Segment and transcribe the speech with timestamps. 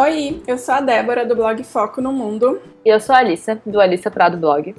[0.00, 2.58] Oi, eu sou a Débora do blog Foco no Mundo.
[2.82, 4.74] E eu sou a Alissa, do Alissa Prado Blog.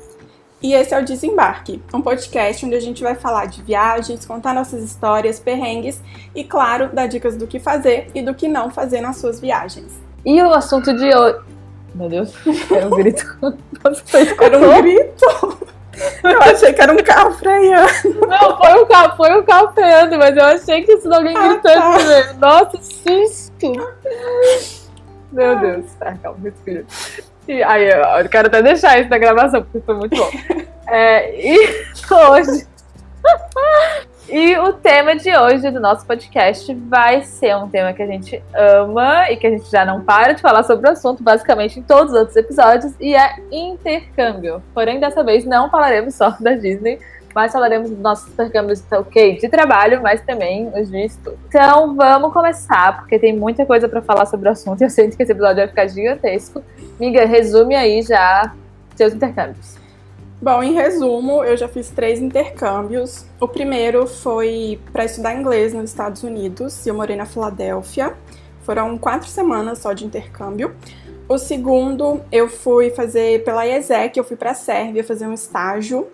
[0.59, 4.51] E esse é o Desembarque, um podcast onde a gente vai falar de viagens, contar
[4.51, 6.01] nossas histórias, perrengues
[6.33, 9.93] e, claro, dar dicas do que fazer e do que não fazer nas suas viagens.
[10.25, 11.39] E o assunto de hoje.
[11.93, 12.33] Meu Deus,
[12.71, 13.37] era um grito.
[14.41, 15.67] era um grito?
[16.23, 18.27] Eu achei que era um carro freando.
[18.27, 21.79] Não, foi um carro, foi um carro freando, mas eu achei que isso alguém gritando
[21.79, 22.33] ah, tá.
[22.39, 23.71] Nossa, susto!
[25.31, 26.85] Meu Deus, tá, calma, respira.
[27.47, 30.29] E, aí, eu quero até deixar isso na gravação, porque foi muito bom.
[30.87, 31.57] É, e
[32.29, 32.67] hoje.
[34.29, 38.43] e o tema de hoje do nosso podcast vai ser um tema que a gente
[38.53, 41.83] ama e que a gente já não para de falar sobre o assunto, basicamente em
[41.83, 44.61] todos os outros episódios, e é intercâmbio.
[44.73, 46.99] Porém, dessa vez não falaremos só da Disney,
[47.33, 51.37] mas falaremos dos nossos intercâmbios, ok, de trabalho, mas também os de estudo.
[51.47, 55.15] Então vamos começar, porque tem muita coisa para falar sobre o assunto e eu sinto
[55.17, 56.63] que esse episódio vai ficar gigantesco.
[56.99, 58.53] Miga, resume aí já
[58.95, 59.81] seus intercâmbios.
[60.41, 63.25] Bom, em resumo, eu já fiz três intercâmbios.
[63.39, 68.15] O primeiro foi para estudar inglês nos Estados Unidos, e eu morei na Filadélfia.
[68.63, 70.75] Foram quatro semanas só de intercâmbio.
[71.29, 76.07] O segundo, eu fui fazer pela IESEC, eu fui para a Sérvia fazer um estágio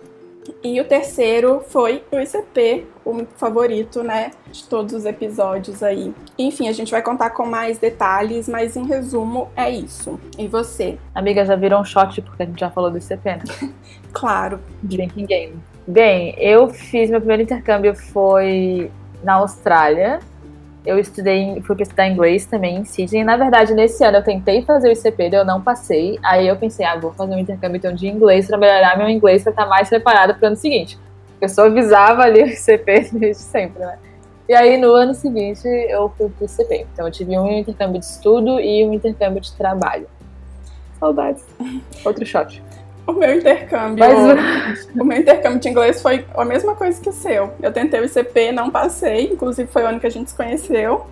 [0.62, 6.14] e o terceiro foi o ICP, o favorito, né, de todos os episódios aí.
[6.38, 10.18] Enfim, a gente vai contar com mais detalhes, mas em resumo é isso.
[10.38, 10.98] E você?
[11.14, 13.42] Amiga, já virou um shot porque a gente já falou do ICP, né?
[14.12, 14.60] claro.
[14.82, 15.56] Drinking Game.
[15.86, 18.90] Bem, eu fiz meu primeiro intercâmbio foi
[19.22, 20.20] na Austrália
[20.88, 23.22] eu estudei, fui para estudar inglês também em Sydney.
[23.22, 26.18] Na verdade, nesse ano eu tentei fazer o ICP, eu não passei.
[26.22, 29.42] Aí eu pensei, ah, vou fazer um intercâmbio então, de inglês para melhorar meu inglês
[29.42, 30.98] para estar tá mais preparada para o ano seguinte.
[31.40, 33.98] Eu só avisava ali o ICP desde sempre, né?
[34.48, 36.86] E aí no ano seguinte eu fui pro ICP.
[36.90, 40.08] Então eu tive um intercâmbio de estudo e um intercâmbio de trabalho.
[40.98, 41.44] Saudades.
[42.02, 42.62] Outro shot.
[43.08, 44.04] O meu intercâmbio.
[44.04, 44.86] Mas...
[44.94, 47.50] O meu intercâmbio de inglês foi a mesma coisa que o seu.
[47.62, 49.32] Eu tentei o ICP, não passei.
[49.32, 51.06] Inclusive foi o ano que a gente se conheceu.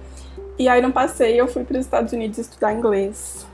[0.58, 3.46] E aí não passei, eu fui para os Estados Unidos estudar inglês.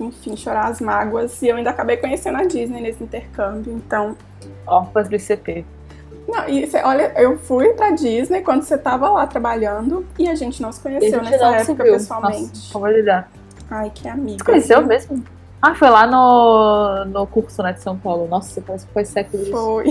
[0.00, 1.42] Enfim, chorar as mágoas.
[1.42, 4.16] E eu ainda acabei conhecendo a Disney nesse intercâmbio, então.
[4.66, 5.64] Órfãs do ICP.
[6.26, 10.34] Não, e cê, olha, eu fui pra Disney quando você tava lá trabalhando e a
[10.34, 12.40] gente não se conheceu nessa época pessoalmente.
[12.40, 13.30] Nossa, como lidar.
[13.70, 14.38] Ai, que amiga.
[14.38, 15.22] Você conheceu mesmo?
[15.62, 18.26] Ah, foi lá no, no curso né, de São Paulo.
[18.26, 19.84] Nossa, parece que foi século Foi.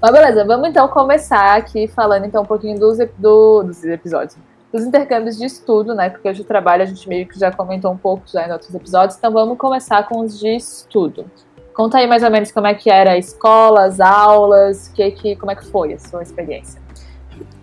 [0.00, 4.36] Mas beleza, vamos então começar aqui falando então um pouquinho dos, do, dos episódios.
[4.72, 6.08] Dos intercâmbios de estudo, né?
[6.08, 8.74] Porque hoje o trabalho a gente meio que já comentou um pouco já em outros
[8.74, 9.16] episódios.
[9.18, 11.26] Então vamos começar com os de estudo.
[11.74, 15.36] Conta aí mais ou menos como é que era a escola, as aulas, que, que,
[15.36, 16.83] como é que foi a sua experiência.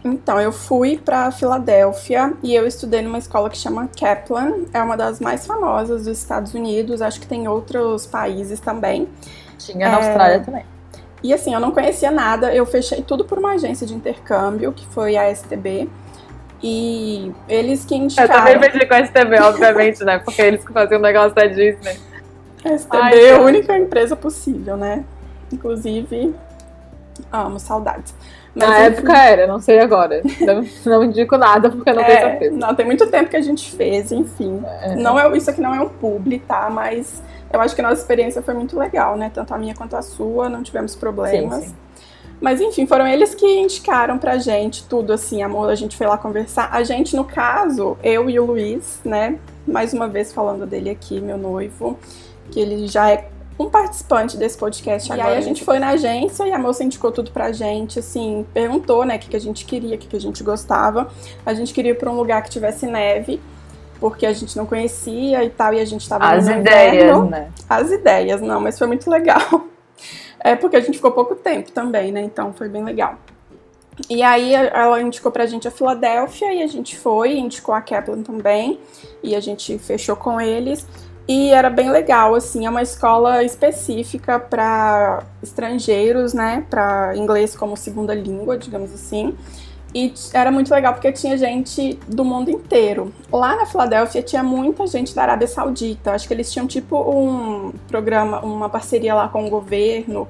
[0.03, 4.97] Então, eu fui para Filadélfia e eu estudei numa escola que chama Kaplan, é uma
[4.97, 9.07] das mais famosas dos Estados Unidos, acho que tem outros países também.
[9.59, 10.07] Tinha na é...
[10.07, 10.65] Austrália também.
[11.23, 14.87] E assim, eu não conhecia nada, eu fechei tudo por uma agência de intercâmbio, que
[14.87, 15.87] foi a STB.
[16.63, 18.33] E eles que indicaram...
[18.33, 20.19] Eu também fechei com a STB, obviamente, né?
[20.19, 21.99] Porque eles que faziam o negócio da Disney.
[22.65, 25.03] A STB Ai, é a única empresa possível, né?
[25.51, 26.33] Inclusive,
[27.31, 28.15] amo, saudades.
[28.53, 30.21] Mas, Na enfim, época era, não sei agora.
[30.41, 32.57] Não, não indico nada porque não é, tenho certeza.
[32.57, 34.61] Não, tem muito tempo que a gente fez, enfim.
[34.81, 34.95] É.
[34.95, 36.69] Não é, isso aqui não é um publi, tá?
[36.69, 39.31] Mas eu acho que a nossa experiência foi muito legal, né?
[39.33, 41.63] Tanto a minha quanto a sua, não tivemos problemas.
[41.63, 41.75] Sim, sim.
[42.41, 45.69] Mas enfim, foram eles que indicaram pra gente tudo assim, amor.
[45.69, 46.69] A gente foi lá conversar.
[46.73, 49.37] A gente, no caso, eu e o Luiz, né?
[49.65, 51.99] Mais uma vez falando dele aqui, meu noivo,
[52.49, 53.29] que ele já é
[53.61, 55.29] um participante desse podcast e agora.
[55.29, 58.45] E aí a gente foi na agência e a moça indicou tudo pra gente, assim,
[58.53, 61.09] perguntou, né, o que, que a gente queria, o que, que a gente gostava.
[61.45, 63.39] A gente queria ir pra um lugar que tivesse neve,
[63.99, 67.29] porque a gente não conhecia e tal, e a gente tava As ideias, inverno.
[67.29, 67.49] né?
[67.69, 69.65] As ideias, não, mas foi muito legal.
[70.43, 73.13] É porque a gente ficou pouco tempo também, né, então foi bem legal.
[74.09, 78.23] E aí ela indicou pra gente a Filadélfia e a gente foi, indicou a Kaplan
[78.23, 78.79] também,
[79.21, 80.87] e a gente fechou com eles.
[81.33, 87.77] E era bem legal, assim, é uma escola específica para estrangeiros, né, para inglês como
[87.77, 89.33] segunda língua, digamos assim.
[89.95, 93.13] E era muito legal porque tinha gente do mundo inteiro.
[93.31, 96.11] Lá na Filadélfia tinha muita gente da Arábia Saudita.
[96.11, 100.27] Acho que eles tinham tipo um programa, uma parceria lá com o governo.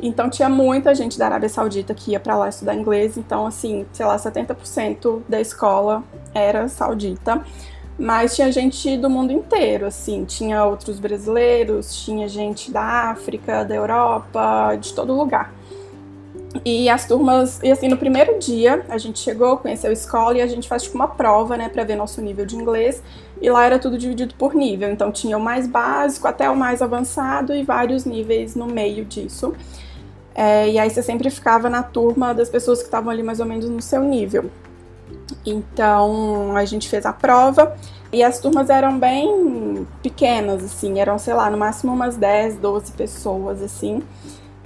[0.00, 3.16] Então tinha muita gente da Arábia Saudita que ia para lá estudar inglês.
[3.16, 7.42] Então, assim, sei lá, 70% da escola era saudita
[7.98, 13.74] mas tinha gente do mundo inteiro, assim, tinha outros brasileiros, tinha gente da África, da
[13.74, 15.52] Europa, de todo lugar.
[16.64, 20.40] E as turmas, e assim, no primeiro dia, a gente chegou, conheceu a escola e
[20.40, 23.02] a gente faz tipo uma prova, né, pra ver nosso nível de inglês.
[23.40, 26.80] E lá era tudo dividido por nível, então tinha o mais básico até o mais
[26.80, 29.52] avançado e vários níveis no meio disso.
[30.34, 33.46] É, e aí você sempre ficava na turma das pessoas que estavam ali mais ou
[33.46, 34.50] menos no seu nível.
[35.44, 37.76] Então a gente fez a prova
[38.12, 42.92] e as turmas eram bem pequenas, assim, eram, sei lá, no máximo umas 10, 12
[42.92, 44.02] pessoas, assim.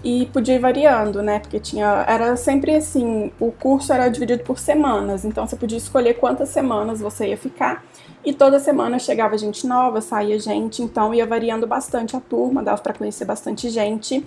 [0.04, 1.40] E podia ir variando, né?
[1.40, 2.04] Porque tinha.
[2.06, 7.00] Era sempre assim, o curso era dividido por semanas, então você podia escolher quantas semanas
[7.00, 7.84] você ia ficar.
[8.24, 12.80] E toda semana chegava gente nova, saía gente, então ia variando bastante a turma, dava
[12.82, 14.24] para conhecer bastante gente.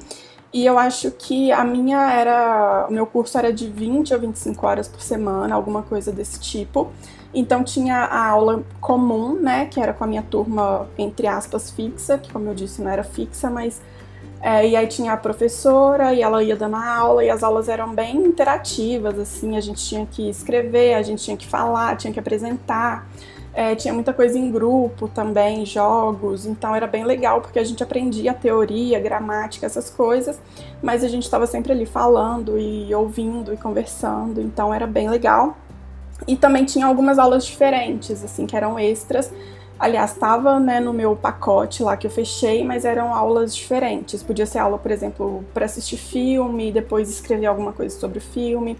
[0.53, 2.88] E eu acho que a minha era.
[2.89, 6.92] O meu curso era de 20 ou 25 horas por semana, alguma coisa desse tipo.
[7.33, 9.65] Então tinha a aula comum, né?
[9.68, 13.03] Que era com a minha turma, entre aspas, fixa, que como eu disse, não era
[13.03, 13.81] fixa, mas.
[14.42, 17.69] É, e aí tinha a professora e ela ia dando a aula, e as aulas
[17.69, 22.12] eram bem interativas, assim, a gente tinha que escrever, a gente tinha que falar, tinha
[22.12, 23.07] que apresentar.
[23.53, 27.83] É, tinha muita coisa em grupo também, jogos, então era bem legal porque a gente
[27.83, 30.39] aprendia teoria, gramática, essas coisas,
[30.81, 35.57] mas a gente estava sempre ali falando e ouvindo e conversando, então era bem legal.
[36.25, 39.33] E também tinha algumas aulas diferentes, assim, que eram extras.
[39.77, 44.21] Aliás, estava né, no meu pacote lá que eu fechei, mas eram aulas diferentes.
[44.21, 48.77] Podia ser aula, por exemplo, para assistir filme, depois escrever alguma coisa sobre o filme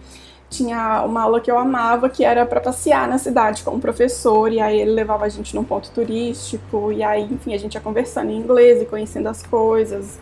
[0.52, 3.80] tinha uma aula que eu amava, que era para passear na cidade com o um
[3.80, 7.76] professor, e aí ele levava a gente num ponto turístico, e aí, enfim, a gente
[7.76, 10.20] ia conversando em inglês e conhecendo as coisas.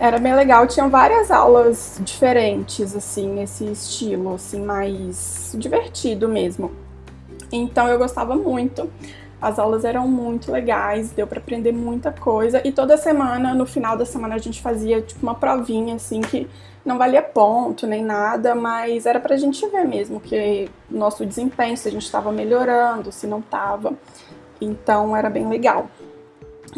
[0.00, 6.72] Era bem legal, tinham várias aulas diferentes, assim, nesse estilo, assim, mais divertido mesmo.
[7.52, 8.90] Então eu gostava muito.
[9.42, 12.62] As aulas eram muito legais, deu para aprender muita coisa.
[12.64, 16.48] E toda semana, no final da semana, a gente fazia tipo uma provinha assim que
[16.84, 21.88] não valia ponto nem nada, mas era pra gente ver mesmo que nosso desempenho, se
[21.88, 23.92] a gente estava melhorando, se não estava.
[24.60, 25.88] Então era bem legal.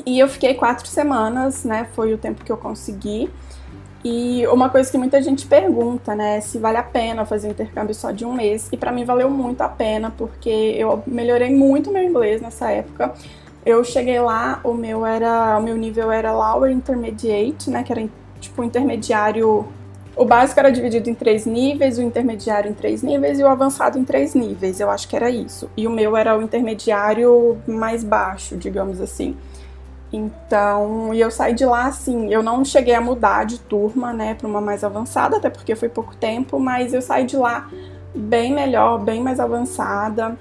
[0.06, 1.88] E eu fiquei quatro semanas, né?
[1.92, 3.30] Foi o tempo que eu consegui.
[4.04, 8.10] E uma coisa que muita gente pergunta, né, se vale a pena fazer intercâmbio só
[8.10, 8.68] de um mês.
[8.70, 13.14] E para mim valeu muito a pena, porque eu melhorei muito meu inglês nessa época.
[13.64, 18.06] Eu cheguei lá, o meu era, o meu nível era Lower Intermediate, né, que era
[18.40, 19.66] tipo intermediário
[20.16, 23.98] o básico era dividido em três níveis, o intermediário em três níveis e o avançado
[23.98, 25.68] em três níveis, eu acho que era isso.
[25.76, 29.36] E o meu era o intermediário mais baixo, digamos assim.
[30.14, 34.34] Então, e eu saí de lá assim, eu não cheguei a mudar de turma, né,
[34.34, 37.68] para uma mais avançada, até porque foi pouco tempo, mas eu saí de lá
[38.14, 40.38] bem melhor, bem mais avançada.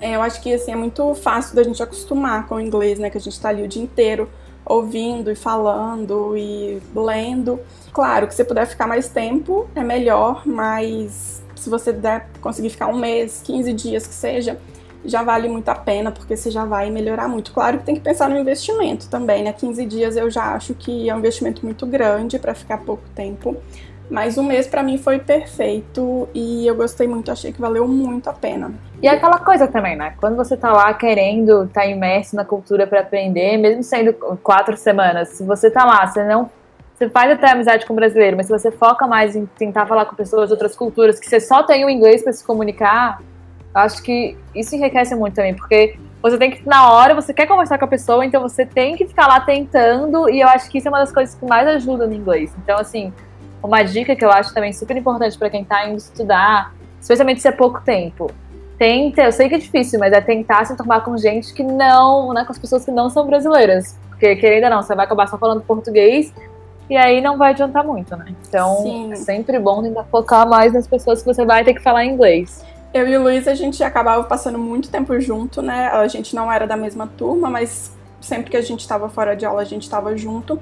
[0.00, 3.10] É, eu acho que assim é muito fácil da gente acostumar com o inglês, né,
[3.10, 4.30] que a gente está ali o dia inteiro
[4.64, 7.58] ouvindo e falando e lendo.
[7.92, 12.86] Claro que se puder ficar mais tempo é melhor, mas se você der conseguir ficar
[12.86, 14.58] um mês, 15 dias que seja,
[15.04, 17.52] já vale muito a pena, porque você já vai melhorar muito.
[17.52, 19.52] Claro que tem que pensar no investimento também, né?
[19.52, 23.56] 15 dias eu já acho que é um investimento muito grande para ficar pouco tempo.
[24.10, 28.28] Mas um mês para mim foi perfeito e eu gostei muito, achei que valeu muito
[28.28, 28.70] a pena.
[29.00, 30.14] E é aquela coisa também, né?
[30.20, 34.12] Quando você tá lá querendo tá imerso na cultura para aprender, mesmo sendo
[34.42, 36.50] quatro semanas, se você tá lá, você não
[36.94, 40.04] você faz até amizade com o brasileiro, mas se você foca mais em tentar falar
[40.04, 43.20] com pessoas de outras culturas, que você só tem o inglês para se comunicar,
[43.74, 47.78] acho que isso enriquece muito também, porque você tem que, na hora, você quer conversar
[47.78, 50.86] com a pessoa, então você tem que ficar lá tentando, e eu acho que isso
[50.86, 52.52] é uma das coisas que mais ajuda no inglês.
[52.62, 53.12] Então, assim,
[53.62, 57.48] uma dica que eu acho também super importante para quem está indo estudar, especialmente se
[57.48, 58.30] é pouco tempo.
[58.78, 62.32] Tenta, eu sei que é difícil, mas é tentar se enturmar com gente que não,
[62.32, 63.98] né, com as pessoas que não são brasileiras.
[64.08, 66.32] Porque, querendo ou não, você vai acabar só falando português
[66.88, 68.26] e aí não vai adiantar muito, né?
[68.48, 69.12] Então, Sim.
[69.12, 72.64] é sempre bom tentar focar mais nas pessoas que você vai ter que falar inglês.
[72.94, 75.88] Eu e o Luiz, a gente acabava passando muito tempo junto, né?
[75.88, 79.46] A gente não era da mesma turma, mas sempre que a gente estava fora de
[79.46, 80.60] aula, a gente estava junto.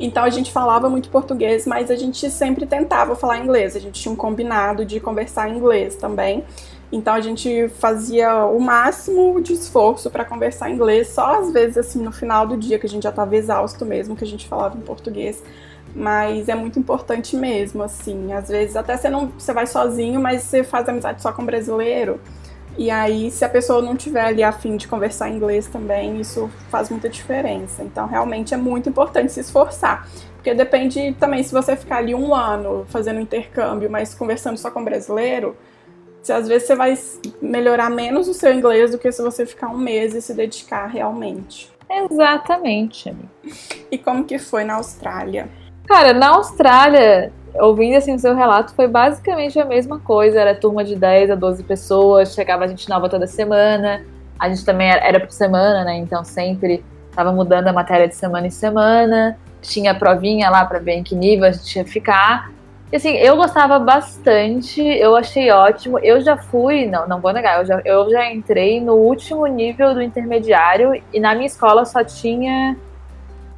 [0.00, 3.76] Então a gente falava muito português, mas a gente sempre tentava falar inglês.
[3.76, 6.44] A gente tinha um combinado de conversar em inglês também.
[6.90, 11.76] Então a gente fazia o máximo de esforço para conversar em inglês, só às vezes
[11.76, 14.48] assim no final do dia que a gente já estava exausto mesmo, que a gente
[14.48, 15.42] falava em português.
[15.98, 18.32] Mas é muito importante mesmo, assim.
[18.32, 22.20] Às vezes até você não você vai sozinho, mas você faz amizade só com brasileiro.
[22.76, 26.48] E aí, se a pessoa não tiver ali a fim de conversar inglês também, isso
[26.70, 27.82] faz muita diferença.
[27.82, 30.08] Então, realmente é muito importante se esforçar.
[30.36, 34.84] Porque depende também, se você ficar ali um ano fazendo intercâmbio, mas conversando só com
[34.84, 35.56] brasileiro,
[36.22, 36.96] se às vezes você vai
[37.42, 40.86] melhorar menos o seu inglês do que se você ficar um mês e se dedicar
[40.86, 41.72] realmente.
[41.90, 43.12] Exatamente.
[43.90, 45.48] E como que foi na Austrália?
[45.88, 50.38] Cara, na Austrália, ouvindo assim o seu relato, foi basicamente a mesma coisa.
[50.38, 54.04] Era turma de 10 a 12 pessoas, chegava a gente nova toda semana.
[54.38, 55.96] A gente também era, era por semana, né?
[55.96, 56.84] Então sempre
[57.16, 59.38] tava mudando a matéria de semana em semana.
[59.62, 62.52] Tinha provinha lá para ver em que nível a gente ia ficar.
[62.92, 65.98] E, assim, eu gostava bastante, eu achei ótimo.
[66.00, 69.94] Eu já fui, não, não vou negar, eu já, eu já entrei no último nível
[69.94, 72.76] do intermediário e na minha escola só tinha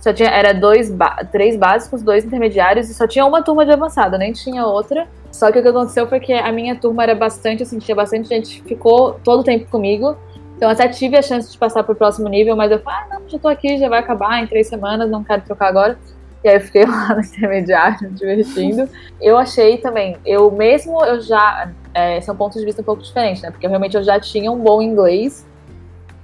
[0.01, 0.91] só tinha, era dois,
[1.31, 5.07] três básicos, dois intermediários e só tinha uma turma de avançada, nem tinha outra.
[5.31, 8.29] Só que o que aconteceu foi que a minha turma era bastante, assim, tinha bastante
[8.29, 10.17] gente ficou todo o tempo comigo.
[10.57, 13.29] Então até tive a chance de passar pro próximo nível, mas eu falei, ah, não,
[13.29, 15.99] já tô aqui, já vai acabar em três semanas, não quero trocar agora.
[16.43, 18.89] E aí eu fiquei lá no intermediário, divertindo.
[19.21, 23.43] Eu achei também, eu mesmo, eu já, é, são pontos de vista um pouco diferentes,
[23.43, 23.51] né?
[23.51, 25.47] Porque realmente eu já tinha um bom inglês,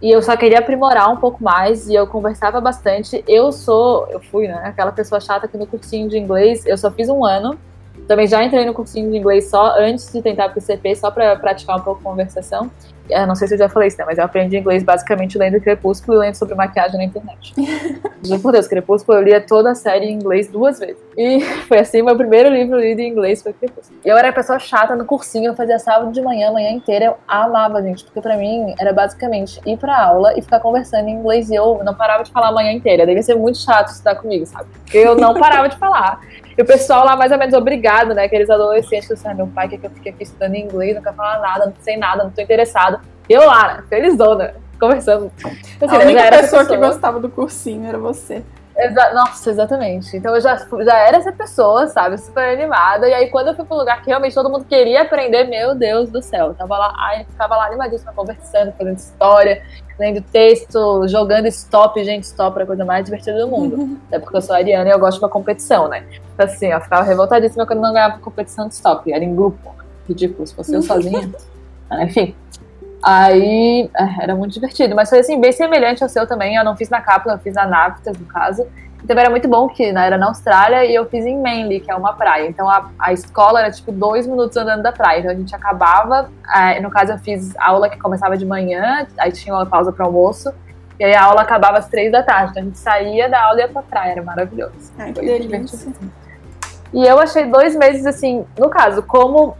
[0.00, 3.24] e eu só queria aprimorar um pouco mais e eu conversava bastante.
[3.26, 6.90] Eu sou, eu fui, né, aquela pessoa chata que no cursinho de inglês, eu só
[6.90, 7.58] fiz um ano.
[8.06, 11.34] Também já entrei no cursinho de inglês só antes de tentar pro CP, só para
[11.36, 12.70] praticar um pouco conversação.
[13.08, 14.04] Eu não sei se eu já falei isso, né?
[14.06, 17.54] Mas eu aprendi inglês basicamente lendo Crepúsculo e lendo sobre maquiagem na internet.
[18.22, 20.98] Juro por Deus, Crepúsculo eu lia toda a série em inglês duas vezes.
[21.16, 23.98] E foi assim, meu primeiro livro lido em inglês foi Crepúsculo.
[24.04, 27.82] Eu era pessoa chata no cursinho, eu fazia sábado de manhã, manhã inteira, eu amava,
[27.82, 31.54] gente, porque pra mim era basicamente ir pra aula e ficar conversando em inglês e
[31.54, 33.06] eu não parava de falar a manhã inteira.
[33.06, 34.66] Devia ser muito chato estudar comigo, sabe?
[34.84, 36.20] Porque eu não parava de falar.
[36.56, 38.24] E o pessoal lá mais ou menos obrigado, né?
[38.24, 41.02] Aqueles adolescentes que assim, ah, meu pai quer que eu fique aqui estudando inglês, não
[41.02, 43.00] quer falar nada, não sei nada, não tô interessado.
[43.28, 45.30] E eu lá, né, felizona, conversando.
[45.80, 48.42] Assim, a única pessoa, pessoa que gostava do cursinho era você.
[48.76, 50.16] Exa Nossa, exatamente.
[50.16, 53.08] Então eu já, já era essa pessoa, sabe, super animada.
[53.08, 56.10] E aí quando eu fui pro lugar que realmente todo mundo queria aprender, meu Deus
[56.10, 56.48] do céu.
[56.48, 59.62] Eu tava lá, ai, ficava lá animadíssima, conversando, fazendo história,
[59.98, 62.02] lendo texto, jogando stop.
[62.04, 63.76] Gente, stop era a coisa mais divertida do mundo.
[63.76, 63.98] Uhum.
[64.08, 66.04] Até porque eu sou ariana e eu gosto de uma competição, né?
[66.34, 69.10] Então, assim, eu ficava revoltadíssima quando não ganhava competição de stop.
[69.10, 69.74] Era em grupo.
[70.06, 71.30] Ridículo, se fosse eu sozinha.
[72.02, 72.34] Enfim,
[73.08, 76.56] Aí é, era muito divertido, mas foi assim, bem semelhante ao seu também.
[76.56, 78.66] Eu não fiz na Capla, eu fiz na Naftas, no caso.
[79.00, 81.78] E também era muito bom, que né, era na Austrália e eu fiz em Manly,
[81.78, 82.48] que é uma praia.
[82.48, 85.20] Então a, a escola era tipo dois minutos andando da praia.
[85.20, 89.30] Então a gente acabava, é, no caso eu fiz aula que começava de manhã, aí
[89.30, 90.52] tinha uma pausa para almoço.
[90.98, 92.50] E aí a aula acabava às três da tarde.
[92.50, 94.92] Então a gente saía da aula e ia pra praia, era maravilhoso.
[94.98, 95.92] Ai, que delícia.
[96.92, 99.56] E eu achei dois meses assim, no caso, como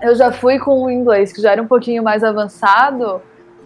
[0.00, 3.20] eu já fui com o inglês que já era um pouquinho mais avançado,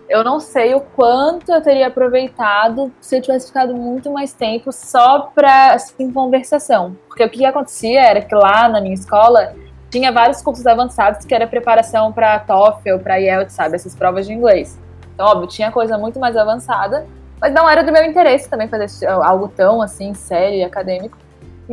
[0.09, 4.73] eu não sei o quanto eu teria aproveitado se eu tivesse ficado muito mais tempo
[4.73, 6.97] só para assim, conversação.
[7.09, 9.55] Porque o que acontecia era que lá na minha escola
[9.91, 14.33] tinha vários cursos avançados que era preparação para TOEFL, para IELTS, sabe, essas provas de
[14.33, 14.79] inglês.
[15.15, 17.07] Então, óbvio, tinha coisa muito mais avançada,
[17.41, 21.19] mas não era do meu interesse também fazer algo tão assim sério e acadêmico.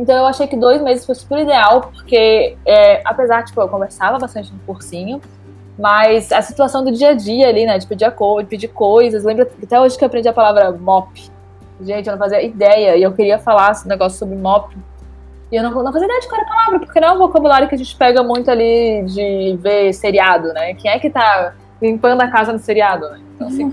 [0.00, 4.18] Então eu achei que dois meses foi super ideal, porque é, apesar, tipo, eu conversava
[4.18, 5.20] bastante no cursinho,
[5.78, 9.46] mas a situação do dia a dia ali, né, de pedir, de pedir coisas, lembra
[9.62, 11.30] até hoje que eu aprendi a palavra mop.
[11.82, 14.74] Gente, eu não fazia ideia, e eu queria falar esse negócio sobre mop,
[15.52, 17.18] e eu não, não fazia ideia de qual era a palavra, porque não é um
[17.18, 20.72] vocabulário que a gente pega muito ali de ver seriado, né?
[20.76, 21.52] Quem é que tá
[21.82, 23.20] limpando a casa no seriado, né?
[23.34, 23.66] Então, assim,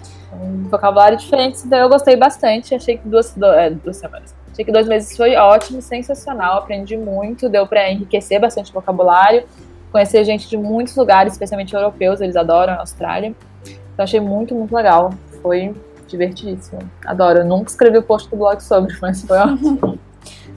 [0.32, 4.70] um vocabulário diferente, então eu gostei bastante, achei que duas, é, duas semanas Achei que
[4.70, 9.42] dois meses foi ótimo, sensacional, aprendi muito, deu para enriquecer bastante o vocabulário,
[9.90, 13.34] conhecer gente de muitos lugares, especialmente europeus, eles adoram a Austrália.
[13.64, 15.12] Então achei muito, muito legal.
[15.42, 15.74] Foi
[16.06, 16.78] divertidíssimo.
[17.04, 17.40] Adoro.
[17.40, 19.98] Eu nunca escrevi o post do blog sobre, mas foi ótimo.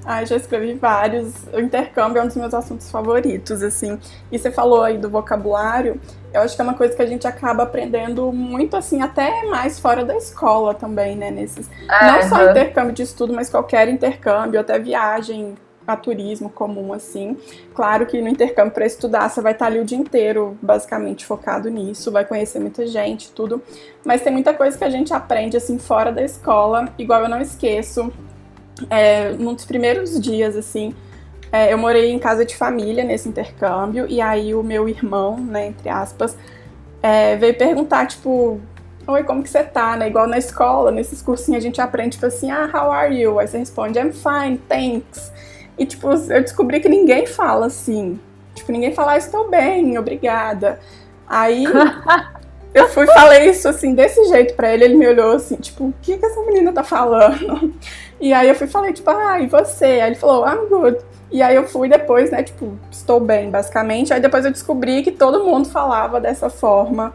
[0.09, 1.33] Ah, já escrevi vários.
[1.53, 3.99] O intercâmbio é um dos meus assuntos favoritos, assim.
[4.31, 5.99] E você falou aí do vocabulário.
[6.33, 9.77] Eu acho que é uma coisa que a gente acaba aprendendo muito, assim, até mais
[9.77, 11.29] fora da escola também, né?
[11.29, 16.93] Nesses, é, não só intercâmbio de estudo, mas qualquer intercâmbio, até viagem a turismo comum,
[16.93, 17.35] assim.
[17.73, 21.69] Claro que no intercâmbio para estudar você vai estar ali o dia inteiro, basicamente, focado
[21.69, 23.61] nisso, vai conhecer muita gente, tudo.
[24.05, 26.87] Mas tem muita coisa que a gente aprende, assim, fora da escola.
[26.97, 28.09] Igual eu não esqueço
[28.89, 30.93] é, num dos primeiros dias, assim,
[31.51, 35.67] é, eu morei em casa de família nesse intercâmbio, e aí o meu irmão, né,
[35.67, 36.37] entre aspas,
[37.01, 38.59] é, veio perguntar, tipo,
[39.07, 40.07] oi, como que você tá, né?
[40.07, 43.39] Igual na escola, nesses cursinhos a gente aprende, tipo assim, ah, how are you?
[43.39, 45.31] Aí você responde, I'm fine, thanks.
[45.77, 48.19] E, tipo, eu descobri que ninguém fala assim.
[48.53, 50.79] Tipo, ninguém fala, ah, estou bem, obrigada.
[51.27, 51.63] Aí
[52.73, 55.93] eu fui falei isso assim, desse jeito pra ele, ele me olhou assim, tipo, o
[56.01, 57.73] que que essa menina tá falando?
[58.19, 59.85] E aí eu fui falei, tipo, ah, e você?
[59.85, 60.97] Aí ele falou, I'm good.
[61.31, 64.13] E aí eu fui depois, né, tipo, estou bem, basicamente.
[64.13, 67.13] Aí depois eu descobri que todo mundo falava dessa forma.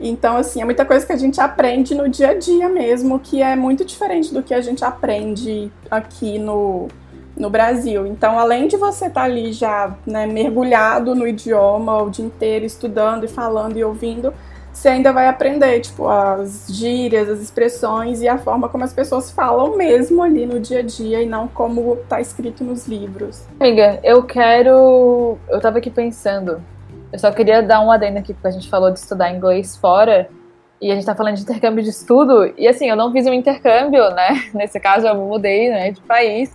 [0.00, 3.42] Então, assim, é muita coisa que a gente aprende no dia a dia mesmo, que
[3.42, 6.88] é muito diferente do que a gente aprende aqui no,
[7.36, 8.06] no Brasil.
[8.06, 12.64] Então, além de você estar tá ali já né, mergulhado no idioma o dia inteiro,
[12.64, 14.32] estudando e falando e ouvindo,
[14.74, 19.30] você ainda vai aprender, tipo, as gírias, as expressões e a forma como as pessoas
[19.30, 23.46] falam mesmo ali no dia a dia e não como tá escrito nos livros.
[23.60, 25.38] Amiga, eu quero.
[25.48, 26.60] Eu tava aqui pensando.
[27.12, 30.28] Eu só queria dar um adendo aqui, porque a gente falou de estudar inglês fora.
[30.80, 32.52] E a gente tá falando de intercâmbio de estudo.
[32.58, 34.50] E assim, eu não fiz um intercâmbio, né?
[34.52, 36.54] Nesse caso, eu mudei né, de país.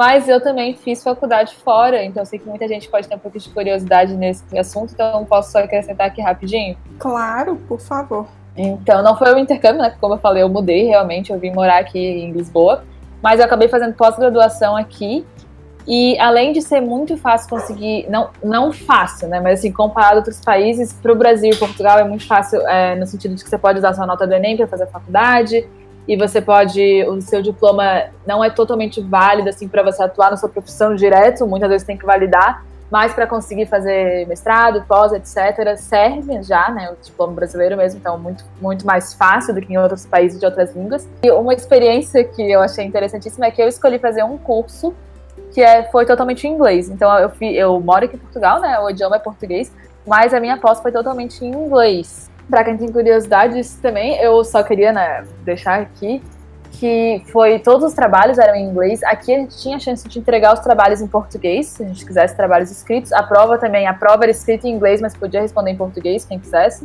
[0.00, 3.38] Mas eu também fiz faculdade fora, então sei que muita gente pode ter um pouco
[3.38, 6.74] de curiosidade nesse assunto, então posso só acrescentar aqui rapidinho?
[6.98, 8.26] Claro, por favor.
[8.56, 9.94] Então, não foi o intercâmbio, né?
[10.00, 12.82] Como eu falei, eu mudei realmente, eu vim morar aqui em Lisboa,
[13.22, 15.22] mas eu acabei fazendo pós-graduação aqui.
[15.86, 19.38] E além de ser muito fácil conseguir, não, não fácil, né?
[19.38, 22.96] Mas assim, comparado a outros países, para o Brasil e Portugal é muito fácil é,
[22.96, 25.68] no sentido de que você pode usar sua nota do Enem para fazer faculdade,
[26.08, 30.36] e você pode, o seu diploma não é totalmente válido assim para você atuar na
[30.36, 35.76] sua profissão direto, muitas vezes tem que validar, mas para conseguir fazer mestrado, pós, etc,
[35.76, 39.78] serve já, né, o diploma brasileiro mesmo, então muito muito mais fácil do que em
[39.78, 41.08] outros países de outras línguas.
[41.22, 44.92] E uma experiência que eu achei interessantíssima é que eu escolhi fazer um curso
[45.52, 46.88] que é, foi totalmente em inglês.
[46.88, 49.72] Então eu, eu moro aqui em Portugal, né, o idioma é português,
[50.06, 52.28] mas a minha pós foi totalmente em inglês.
[52.50, 56.20] Para quem tem curiosidade disso também, eu só queria né, deixar aqui
[56.72, 59.02] que foi todos os trabalhos eram em inglês.
[59.02, 62.06] Aqui a gente tinha a chance de entregar os trabalhos em português, se a gente
[62.06, 63.12] quisesse trabalhos escritos.
[63.12, 66.38] A prova também, a prova era escrita em inglês, mas podia responder em português quem
[66.38, 66.84] quisesse.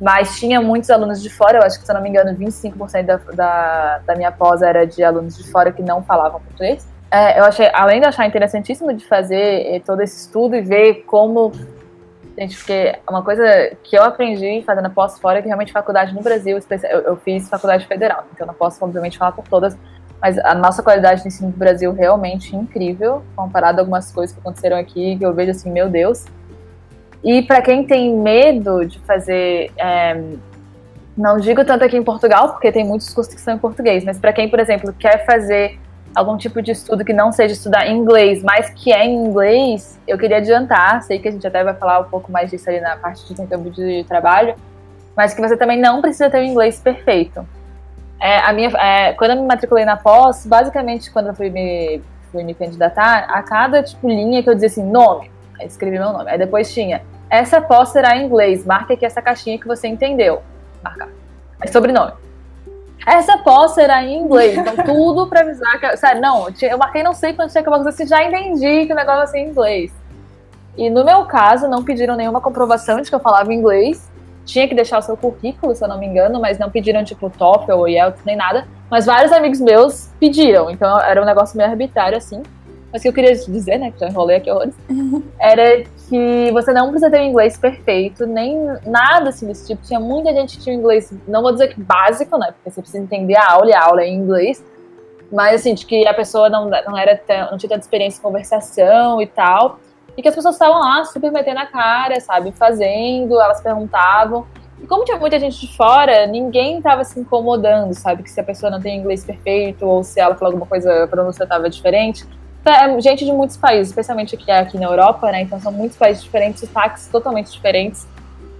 [0.00, 3.04] Mas tinha muitos alunos de fora, eu acho que se eu não me engano, 25%
[3.04, 6.86] da, da, da minha pós era de alunos de fora que não falavam português.
[7.10, 11.04] É, eu achei, além de achar interessantíssimo de fazer eh, todo esse estudo e ver
[11.06, 11.52] como
[12.40, 16.22] Gente, porque uma coisa que eu aprendi fazendo pós fora é que realmente faculdade no
[16.22, 16.58] Brasil,
[17.04, 19.76] eu, fiz faculdade federal, então não posso obviamente falar por todas,
[20.22, 24.40] mas a nossa qualidade de ensino do Brasil realmente incrível, comparado a algumas coisas que
[24.40, 26.24] aconteceram aqui, que eu vejo assim, meu Deus.
[27.22, 30.18] E para quem tem medo de fazer, é,
[31.14, 34.18] não digo tanto aqui em Portugal, porque tem muitos cursos que são em português, mas
[34.18, 35.78] para quem, por exemplo, quer fazer
[36.14, 40.18] algum tipo de estudo que não seja estudar inglês, mas que é em inglês, eu
[40.18, 42.96] queria adiantar, sei que a gente até vai falar um pouco mais disso ali na
[42.96, 44.54] parte de intercâmbio de trabalho,
[45.16, 47.46] mas que você também não precisa ter o inglês perfeito.
[48.20, 52.02] É, a minha, é, quando eu me matriculei na pós, basicamente quando eu fui me,
[52.30, 56.12] fui me candidatar, a cada tipo linha que eu dizia assim, nome, aí escrevi meu
[56.12, 59.86] nome, aí depois tinha, essa pós será em inglês, marque aqui essa caixinha que você
[59.86, 60.42] entendeu,
[60.82, 61.08] marcar.
[61.60, 62.12] Aí sobrenome
[63.06, 65.96] essa pós será em inglês, então tudo pra avisar que.
[65.96, 69.18] Sério, não, eu marquei não sei quando tinha acabado, você já entendi que o negócio
[69.18, 69.92] vai ser em inglês.
[70.76, 74.08] E no meu caso, não pediram nenhuma comprovação de que eu falava inglês.
[74.44, 77.30] Tinha que deixar o seu currículo, se eu não me engano, mas não pediram, tipo,
[77.30, 78.66] TOEFL ou IELTS, nem nada.
[78.90, 82.42] Mas vários amigos meus pediram, então era um negócio meio arbitrário, assim.
[82.92, 84.74] Mas o que eu queria dizer, né, que já enrolei aqui horrores,
[85.38, 89.86] era que você não precisa ter um inglês perfeito, nem nada assim desse tipo.
[89.86, 93.02] Tinha muita gente que tinha inglês, não vou dizer que básico, né, porque você precisa
[93.02, 94.62] entender a aula e a aula é em inglês,
[95.32, 97.18] mas assim, de que a pessoa não, não, era
[97.48, 99.78] não tinha tanta experiência em conversação e tal,
[100.16, 104.44] e que as pessoas estavam lá super metendo a cara, sabe, fazendo, elas perguntavam.
[104.82, 108.24] E como tinha muita gente de fora, ninguém estava se incomodando, sabe?
[108.24, 111.06] Que se a pessoa não tem inglês perfeito ou se ela falou alguma coisa, a
[111.06, 112.26] pronúncia estava diferente.
[112.70, 115.42] É, gente de muitos países, especialmente aqui, aqui na Europa, né?
[115.42, 118.06] Então são muitos países diferentes, sotaques totalmente diferentes.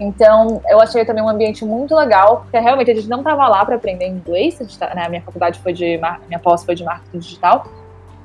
[0.00, 3.62] Então, eu achei também um ambiente muito legal, porque realmente a gente não estava lá
[3.66, 7.18] para aprender inglês, a, tá, né, minha faculdade foi de minha pós foi de marketing
[7.18, 7.66] digital,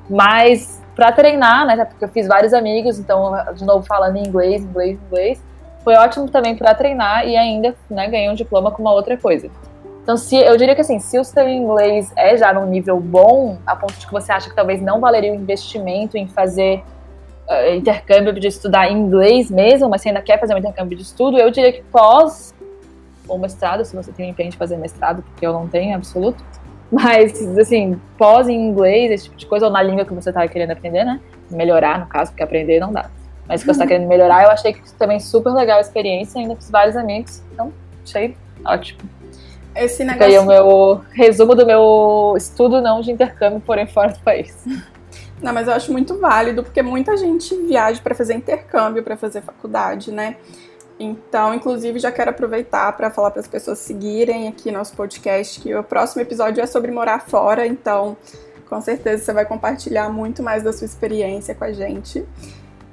[0.08, 4.98] mas para treinar, né, porque eu fiz vários amigos, então de novo falando inglês, inglês,
[5.06, 5.42] inglês,
[5.84, 9.50] foi ótimo também para treinar e ainda, né, ganhei um diploma com uma outra coisa.
[10.06, 13.58] Então, se eu diria que assim, se o seu inglês é já num nível bom,
[13.66, 16.80] a ponto de que você acha que talvez não valeria o investimento em fazer
[17.48, 21.36] uh, intercâmbio de estudar inglês mesmo, mas você ainda quer fazer um intercâmbio de estudo,
[21.36, 22.54] eu diria que pós
[23.26, 26.40] ou mestrado, se você tem o empenho de fazer mestrado, porque eu não tenho, absoluto.
[26.88, 30.46] Mas, assim, pós em inglês, esse tipo de coisa, ou na língua que você está
[30.46, 31.20] querendo aprender, né?
[31.50, 33.10] Melhorar, no caso, porque aprender não dá.
[33.48, 36.54] Mas se você está querendo melhorar, eu achei que também super legal a experiência, ainda
[36.54, 37.72] fiz vários amigos, então
[38.04, 39.15] achei ótimo.
[39.76, 40.24] Esse negócio.
[40.24, 44.56] Fica aí o meu resumo do meu estudo não de intercâmbio, porém fora do país.
[45.42, 49.42] Não, mas eu acho muito válido, porque muita gente viaja para fazer intercâmbio, para fazer
[49.42, 50.36] faculdade, né?
[50.98, 55.74] Então, inclusive, já quero aproveitar para falar para as pessoas seguirem aqui nosso podcast, que
[55.74, 58.16] o próximo episódio é sobre morar fora, então
[58.68, 62.24] com certeza você vai compartilhar muito mais da sua experiência com a gente.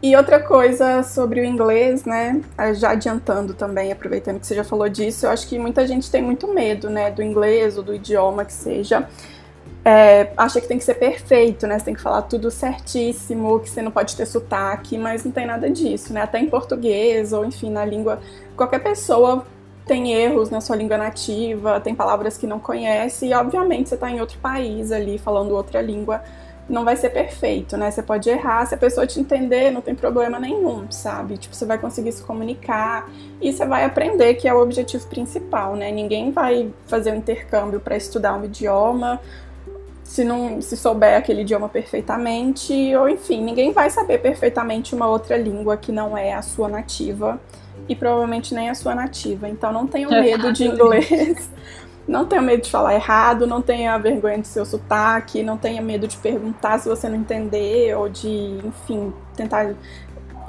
[0.03, 2.41] E outra coisa sobre o inglês, né?
[2.57, 6.11] Ah, já adiantando também, aproveitando que você já falou disso, eu acho que muita gente
[6.11, 9.07] tem muito medo, né, do inglês ou do idioma que seja.
[9.85, 11.79] é, acha que tem que ser perfeito, né?
[11.79, 15.45] Você tem que falar tudo certíssimo, que você não pode ter sotaque, mas não tem
[15.47, 16.21] nada disso, né?
[16.23, 18.21] Até em português ou enfim na língua,
[18.57, 19.45] qualquer pessoa
[19.85, 24.09] tem erros na sua língua nativa, tem palavras que não conhece e obviamente você está
[24.11, 26.23] em outro país ali falando outra língua,
[26.69, 27.91] não vai ser perfeito, né?
[27.91, 31.37] Você pode errar, se a pessoa te entender, não tem problema nenhum, sabe?
[31.37, 33.09] Tipo, você vai conseguir se comunicar
[33.41, 35.91] e você vai aprender, que é o objetivo principal, né?
[35.91, 39.19] Ninguém vai fazer um intercâmbio para estudar um idioma
[40.03, 45.37] se não se souber aquele idioma perfeitamente, ou enfim, ninguém vai saber perfeitamente uma outra
[45.37, 47.39] língua que não é a sua nativa
[47.87, 49.49] e provavelmente nem a sua nativa.
[49.49, 51.49] Então não tenha medo de inglês.
[52.07, 56.07] Não tenha medo de falar errado, não tenha vergonha do seu sotaque, não tenha medo
[56.07, 59.73] de perguntar se você não entender ou de, enfim, tentar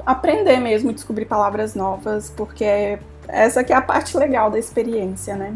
[0.05, 5.55] aprender mesmo, descobrir palavras novas, porque essa que é a parte legal da experiência, né?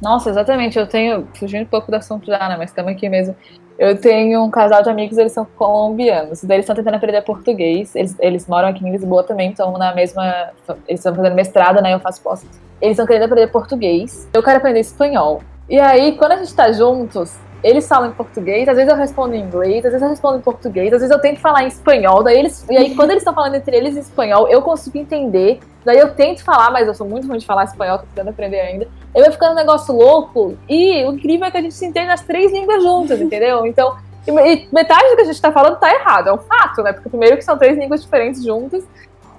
[0.00, 0.78] Nossa, exatamente.
[0.78, 2.56] Eu tenho, fugindo um pouco do assunto já, né?
[2.56, 3.36] Mas estamos aqui mesmo.
[3.78, 6.42] Eu tenho um casal de amigos, eles são colombianos.
[6.42, 7.94] Daí eles estão tentando aprender português.
[7.94, 10.50] Eles, eles moram aqui em Lisboa também, estão na mesma.
[10.88, 11.94] Eles estão fazendo mestrado, né?
[11.94, 12.44] Eu faço pós.
[12.82, 14.28] Eles estão querendo aprender português.
[14.34, 15.40] Eu quero aprender espanhol.
[15.70, 19.36] E aí, quando a gente tá juntos, eles falam em português, às vezes eu respondo
[19.36, 22.20] em inglês, às vezes eu respondo em português, às vezes eu tento falar em espanhol,
[22.24, 25.60] daí eles, e aí quando eles estão falando entre eles em espanhol, eu consigo entender,
[25.84, 28.58] daí eu tento falar, mas eu sou muito ruim de falar espanhol, tô tentando aprender
[28.58, 28.88] ainda.
[29.14, 32.08] Eu vai ficando um negócio louco, e o incrível é que a gente se entende
[32.08, 33.64] nas três línguas juntas, entendeu?
[33.64, 36.92] Então, e metade do que a gente tá falando tá errado, é um fato, né?
[36.92, 38.84] Porque primeiro que são três línguas diferentes juntas,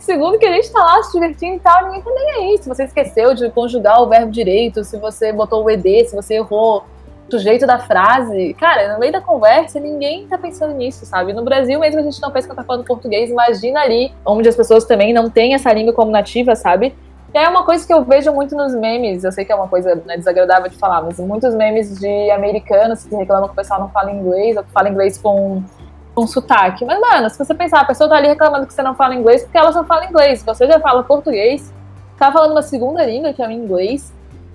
[0.04, 2.58] Segundo, que a gente tá lá se divertindo e tal, ninguém tá nem aí.
[2.58, 6.36] Se você esqueceu de conjugar o verbo direito, se você botou o ED, se você
[6.36, 6.84] errou
[7.30, 8.54] do jeito da frase.
[8.56, 11.32] Cara, no meio da conversa, ninguém tá pensando nisso, sabe?
[11.32, 14.58] No Brasil mesmo a gente não pensa que tá falando português, imagina ali, onde as
[14.58, 16.94] pessoas também não têm essa língua como nativa, sabe?
[17.34, 19.70] E é uma coisa que eu vejo muito nos memes, eu sei que é uma
[19.70, 23.80] coisa né, desagradável de falar, mas muitos memes de americanos que reclamam que o pessoal
[23.80, 25.64] não fala inglês, ou que fala inglês com,
[26.14, 26.86] com sotaque.
[26.86, 29.44] Mas, mano, se você pensar, a pessoa tá ali reclamando que você não fala inglês
[29.44, 30.44] porque ela só fala inglês.
[30.44, 31.74] Você já fala português,
[32.18, 34.14] tá falando uma segunda língua, que é o inglês,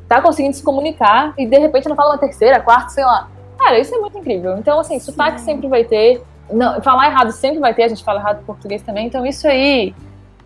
[0.09, 3.29] tá conseguindo se comunicar e de repente ela fala uma terceira, quarta, sei lá.
[3.59, 4.57] Cara, isso é muito incrível.
[4.57, 5.11] Então, assim, Sim.
[5.11, 6.23] sotaque sempre vai ter.
[6.51, 9.07] Não, falar errado sempre vai ter, a gente fala errado em português também.
[9.07, 9.95] Então, isso aí,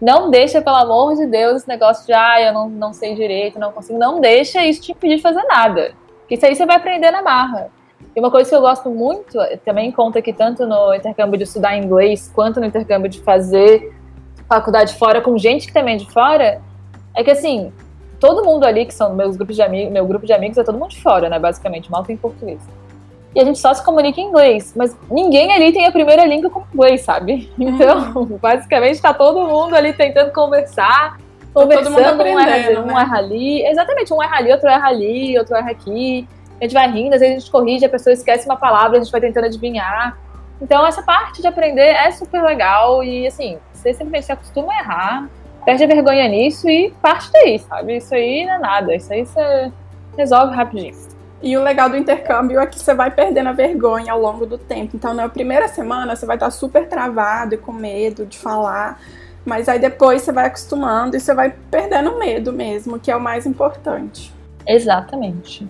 [0.01, 3.59] não deixa, pelo amor de Deus, esse negócio de, ah, eu não, não sei direito,
[3.59, 3.99] não consigo.
[3.99, 5.93] Não deixa isso te impedir de fazer nada.
[6.29, 7.71] Isso aí você vai aprender na marra.
[8.15, 11.77] E uma coisa que eu gosto muito, também conta que tanto no intercâmbio de estudar
[11.77, 13.95] inglês, quanto no intercâmbio de fazer
[14.49, 16.61] faculdade fora com gente que também é de fora,
[17.15, 17.73] é que assim,
[18.21, 20.79] todo mundo ali, que são meus grupos de amigos, meu grupo de amigos é todo
[20.79, 21.39] mundo de fora, né?
[21.39, 22.61] Basicamente, mal tem português.
[23.35, 26.51] E a gente só se comunica em inglês, mas ninguém ali tem a primeira língua
[26.51, 27.51] como inglês, sabe?
[27.59, 28.39] Então, uhum.
[28.41, 31.19] basicamente, tá todo mundo ali tentando conversar,
[31.53, 33.01] conversando, tá um, erra, um né?
[33.01, 33.67] erra ali.
[33.67, 36.29] Exatamente, um erra ali, outro erra ali, outro erra aqui.
[36.63, 39.03] A gente vai rindo, às vezes a gente corrige, a pessoa esquece uma palavra, a
[39.03, 40.17] gente vai tentando adivinhar.
[40.61, 44.79] Então, essa parte de aprender é super legal e, assim, você simplesmente se acostuma a
[44.79, 45.29] errar,
[45.65, 47.97] perde a vergonha nisso e parte daí, sabe?
[47.97, 49.73] Isso aí não é nada, isso aí você
[50.17, 50.95] resolve rapidinho.
[51.43, 54.57] E o legal do intercâmbio é que você vai perdendo a vergonha ao longo do
[54.57, 54.95] tempo.
[54.95, 59.01] Então, na primeira semana, você vai estar super travado e com medo de falar.
[59.45, 63.17] Mas aí depois você vai acostumando e você vai perdendo o medo mesmo, que é
[63.17, 64.33] o mais importante.
[64.65, 65.67] Exatamente.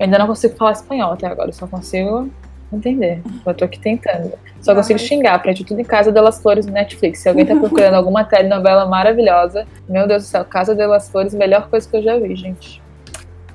[0.00, 2.30] Eu ainda não consigo falar espanhol até agora, eu só consigo
[2.72, 3.20] entender.
[3.44, 4.32] Eu tô aqui tentando.
[4.62, 7.18] Só consigo xingar, aprende tudo em Casa delas Flores no Netflix.
[7.18, 11.68] Se alguém tá procurando alguma telenovela maravilhosa, meu Deus do céu, Casa delas Flores, melhor
[11.68, 12.82] coisa que eu já vi, gente.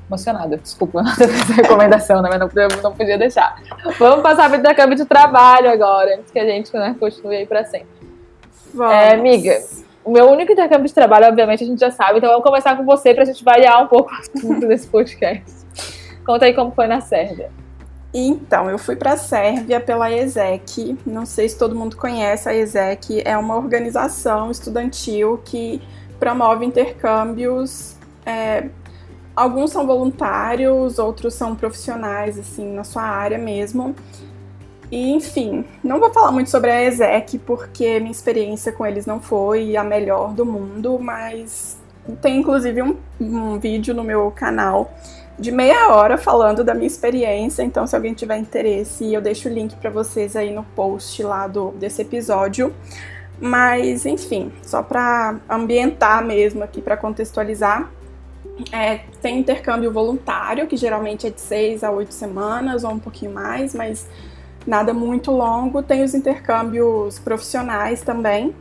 [0.08, 2.30] Emocionada, desculpa essa recomendação, né?
[2.32, 3.60] Mas não podia, não podia deixar.
[3.98, 7.48] Vamos passar para o intercâmbio de trabalho agora, antes que a gente né, continue aí
[7.48, 7.88] para sempre.
[8.92, 9.58] É, amiga,
[10.04, 12.86] o meu único intercâmbio de trabalho, obviamente, a gente já sabe, então vamos começar com
[12.86, 15.55] você para a gente variar um pouco o assunto desse podcast.
[16.26, 17.52] Conta aí como foi na Sérvia.
[18.18, 20.98] Então, eu fui para a Sérvia pela ESEC.
[21.06, 25.82] Não sei se todo mundo conhece, a ESEC é uma organização estudantil que
[26.18, 27.98] promove intercâmbios.
[28.26, 28.70] É,
[29.36, 33.94] alguns são voluntários, outros são profissionais, assim, na sua área mesmo.
[34.90, 39.20] E, enfim, não vou falar muito sobre a ESEC porque minha experiência com eles não
[39.20, 41.78] foi a melhor do mundo, mas
[42.22, 44.94] tem inclusive um, um vídeo no meu canal
[45.38, 47.63] de meia hora falando da minha experiência.
[47.63, 51.48] Então, se alguém tiver interesse, eu deixo o link para vocês aí no post lá
[51.48, 52.74] do, desse episódio.
[53.39, 57.91] Mas, enfim, só para ambientar mesmo aqui, para contextualizar.
[58.71, 63.34] É, tem intercâmbio voluntário, que geralmente é de seis a oito semanas ou um pouquinho
[63.34, 64.08] mais, mas
[64.65, 65.84] nada muito longo.
[65.84, 68.56] Tem os intercâmbios profissionais também,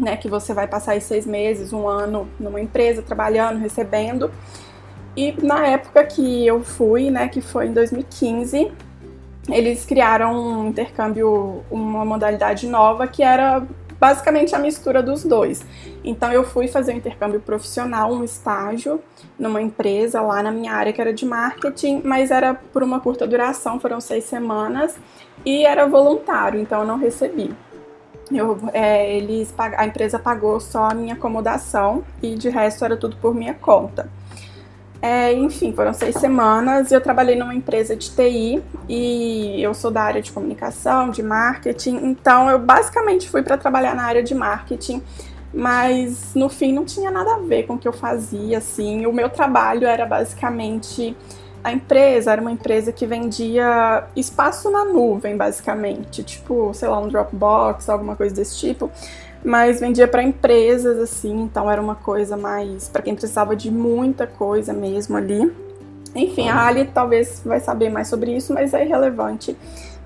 [0.00, 4.30] né, que você vai passar aí seis meses, um ano numa empresa trabalhando, recebendo.
[5.16, 8.72] E na época que eu fui, né, que foi em 2015,
[9.48, 13.62] eles criaram um intercâmbio, uma modalidade nova que era
[13.98, 15.64] basicamente a mistura dos dois.
[16.02, 19.00] Então eu fui fazer um intercâmbio profissional, um estágio
[19.38, 23.26] numa empresa lá na minha área que era de marketing, mas era por uma curta
[23.26, 24.96] duração, foram seis semanas
[25.44, 27.54] e era voluntário, então eu não recebi.
[28.30, 33.16] Eu, é, eles, a empresa pagou só a minha acomodação e de resto era tudo
[33.16, 34.08] por minha conta.
[35.02, 39.90] É, enfim, foram seis semanas e eu trabalhei numa empresa de TI e eu sou
[39.90, 44.32] da área de comunicação, de marketing, então eu basicamente fui para trabalhar na área de
[44.32, 45.02] marketing,
[45.52, 49.04] mas no fim não tinha nada a ver com o que eu fazia, assim.
[49.04, 51.16] O meu trabalho era basicamente
[51.64, 57.08] a empresa era uma empresa que vendia espaço na nuvem, basicamente, tipo, sei lá, um
[57.08, 58.90] Dropbox, alguma coisa desse tipo
[59.44, 64.26] mas vendia para empresas assim, então era uma coisa mais para quem precisava de muita
[64.26, 65.52] coisa mesmo ali.
[66.14, 69.56] Enfim, a Ali talvez vai saber mais sobre isso, mas é irrelevante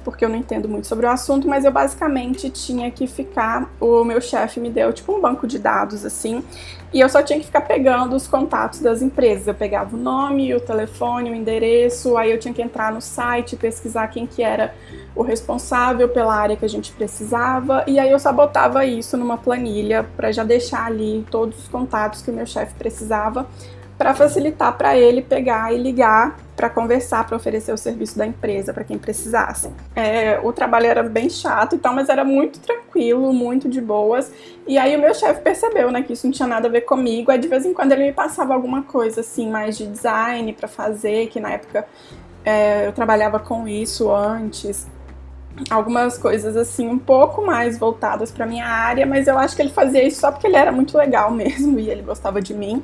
[0.06, 4.04] porque eu não entendo muito sobre o assunto, mas eu basicamente tinha que ficar, o
[4.04, 6.44] meu chefe me deu tipo um banco de dados assim,
[6.92, 9.48] e eu só tinha que ficar pegando os contatos das empresas.
[9.48, 13.56] Eu pegava o nome, o telefone, o endereço, aí eu tinha que entrar no site,
[13.56, 14.72] pesquisar quem que era
[15.16, 19.38] o responsável pela área que a gente precisava, e aí eu só botava isso numa
[19.38, 23.46] planilha para já deixar ali todos os contatos que o meu chefe precisava
[23.96, 28.72] para facilitar para ele pegar e ligar para conversar, para oferecer o serviço da empresa
[28.72, 29.70] para quem precisasse.
[29.94, 34.30] É, o trabalho era bem chato e tal, mas era muito tranquilo, muito de boas.
[34.66, 37.30] E aí o meu chefe percebeu, né, que isso não tinha nada a ver comigo.
[37.30, 40.68] Aí de vez em quando ele me passava alguma coisa assim mais de design para
[40.68, 41.86] fazer, que na época
[42.44, 44.86] é, eu trabalhava com isso antes
[45.70, 49.70] algumas coisas assim um pouco mais voltadas para minha área, mas eu acho que ele
[49.70, 52.82] fazia isso só porque ele era muito legal mesmo e ele gostava de mim,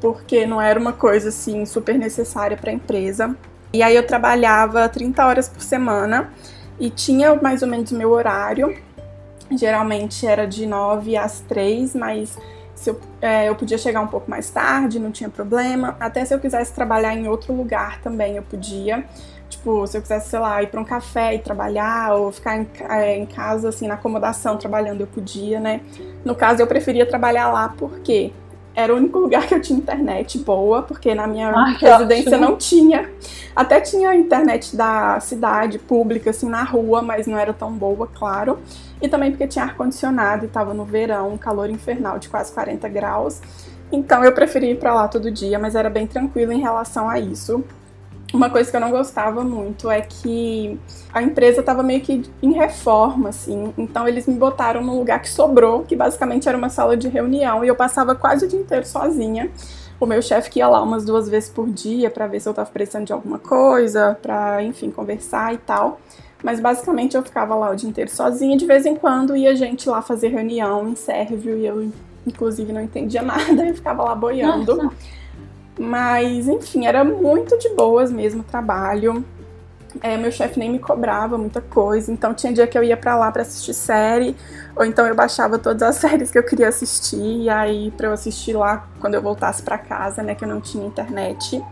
[0.00, 3.36] porque não era uma coisa assim super necessária para a empresa.
[3.72, 6.30] E aí eu trabalhava 30 horas por semana
[6.78, 8.76] e tinha mais ou menos o meu horário.
[9.52, 12.36] Geralmente era de 9 às 3, mas
[12.74, 15.96] se eu, é, eu podia chegar um pouco mais tarde, não tinha problema.
[16.00, 19.04] Até se eu quisesse trabalhar em outro lugar também eu podia.
[19.50, 22.66] Tipo, se eu quisesse, sei lá, ir para um café e trabalhar, ou ficar em,
[22.88, 25.80] é, em, casa, assim, na acomodação trabalhando, eu podia, né?
[26.24, 28.32] No caso, eu preferia trabalhar lá porque
[28.74, 32.56] era o único lugar que eu tinha internet boa, porque na minha Ai, residência não
[32.56, 33.10] tinha.
[33.54, 38.60] Até tinha internet da cidade, pública, assim, na rua, mas não era tão boa, claro.
[39.02, 42.88] E também porque tinha ar-condicionado e tava no verão, um calor infernal de quase 40
[42.88, 43.40] graus.
[43.90, 47.18] Então eu preferi ir para lá todo dia, mas era bem tranquilo em relação a
[47.18, 47.64] isso.
[48.32, 50.78] Uma coisa que eu não gostava muito é que
[51.12, 53.74] a empresa estava meio que em reforma, assim.
[53.76, 57.64] Então eles me botaram num lugar que sobrou, que basicamente era uma sala de reunião,
[57.64, 59.50] e eu passava quase o dia inteiro sozinha.
[59.98, 62.70] O meu chefe ia lá umas duas vezes por dia para ver se eu estava
[62.70, 66.00] precisando de alguma coisa, para, enfim, conversar e tal.
[66.42, 68.56] Mas basicamente eu ficava lá o dia inteiro sozinha.
[68.56, 71.92] De vez em quando ia gente lá fazer reunião em Sérvio e eu,
[72.26, 73.66] inclusive, não entendia nada.
[73.66, 74.76] Eu ficava lá boiando.
[74.76, 75.19] Nossa.
[75.80, 79.24] Mas, enfim, era muito de boas mesmo o trabalho.
[80.02, 83.16] É, meu chefe nem me cobrava muita coisa, então tinha dia que eu ia para
[83.16, 84.36] lá para assistir série,
[84.76, 88.12] ou então eu baixava todas as séries que eu queria assistir, e aí para eu
[88.12, 91.64] assistir lá quando eu voltasse para casa, né, que eu não tinha internet.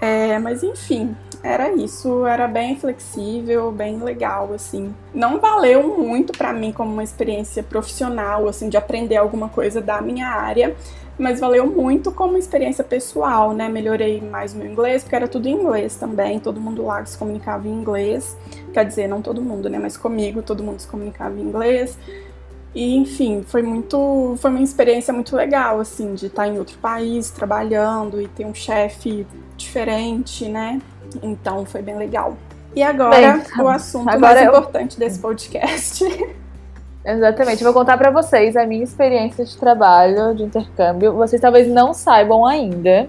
[0.00, 4.94] É, mas enfim, era isso, era bem flexível, bem legal, assim.
[5.12, 10.00] Não valeu muito para mim como uma experiência profissional, assim, de aprender alguma coisa da
[10.00, 10.76] minha área,
[11.18, 13.68] mas valeu muito como experiência pessoal, né?
[13.68, 17.18] Melhorei mais o meu inglês, porque era tudo em inglês também, todo mundo lá se
[17.18, 18.36] comunicava em inglês.
[18.72, 19.78] Quer dizer, não todo mundo, né?
[19.78, 21.98] Mas comigo todo mundo se comunicava em inglês.
[22.74, 24.36] E, enfim, foi muito.
[24.38, 28.54] Foi uma experiência muito legal, assim, de estar em outro país trabalhando e ter um
[28.54, 29.26] chefe
[29.56, 30.80] diferente, né?
[31.22, 32.36] Então foi bem legal.
[32.76, 34.50] E agora, bem, o assunto agora mais eu...
[34.52, 36.04] importante desse podcast.
[37.08, 37.64] Exatamente.
[37.64, 41.14] Vou contar para vocês a minha experiência de trabalho, de intercâmbio.
[41.14, 43.08] Vocês talvez não saibam ainda,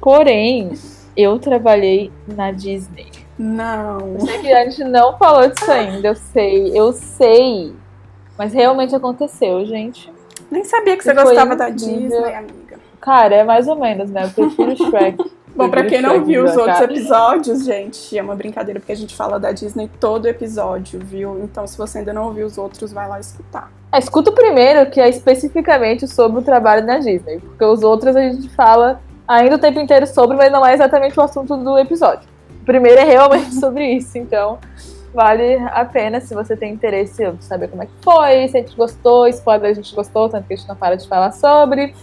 [0.00, 0.72] porém,
[1.16, 3.10] eu trabalhei na Disney.
[3.36, 4.14] Não.
[4.14, 7.74] Eu sei que a gente não falou disso ainda, eu sei, eu sei.
[8.38, 10.12] Mas realmente aconteceu, gente.
[10.48, 12.78] Nem sabia que você gostava da Disney, amiga.
[13.00, 14.24] Cara, é mais ou menos, né?
[14.24, 15.18] Eu prefiro Shrek.
[15.56, 19.16] Bom, pra quem não viu os outros episódios, gente, é uma brincadeira porque a gente
[19.16, 21.40] fala da Disney todo episódio, viu?
[21.42, 23.72] Então, se você ainda não ouviu os outros, vai lá escutar.
[23.90, 28.14] É, escuta o primeiro, que é especificamente sobre o trabalho na Disney, porque os outros
[28.14, 31.78] a gente fala ainda o tempo inteiro sobre, mas não é exatamente o assunto do
[31.78, 32.28] episódio.
[32.60, 34.58] O primeiro é realmente sobre isso, então
[35.14, 38.60] vale a pena se você tem interesse em saber como é que foi, se a
[38.60, 41.94] gente gostou, spoiler a gente gostou, tanto que a gente não para de falar sobre.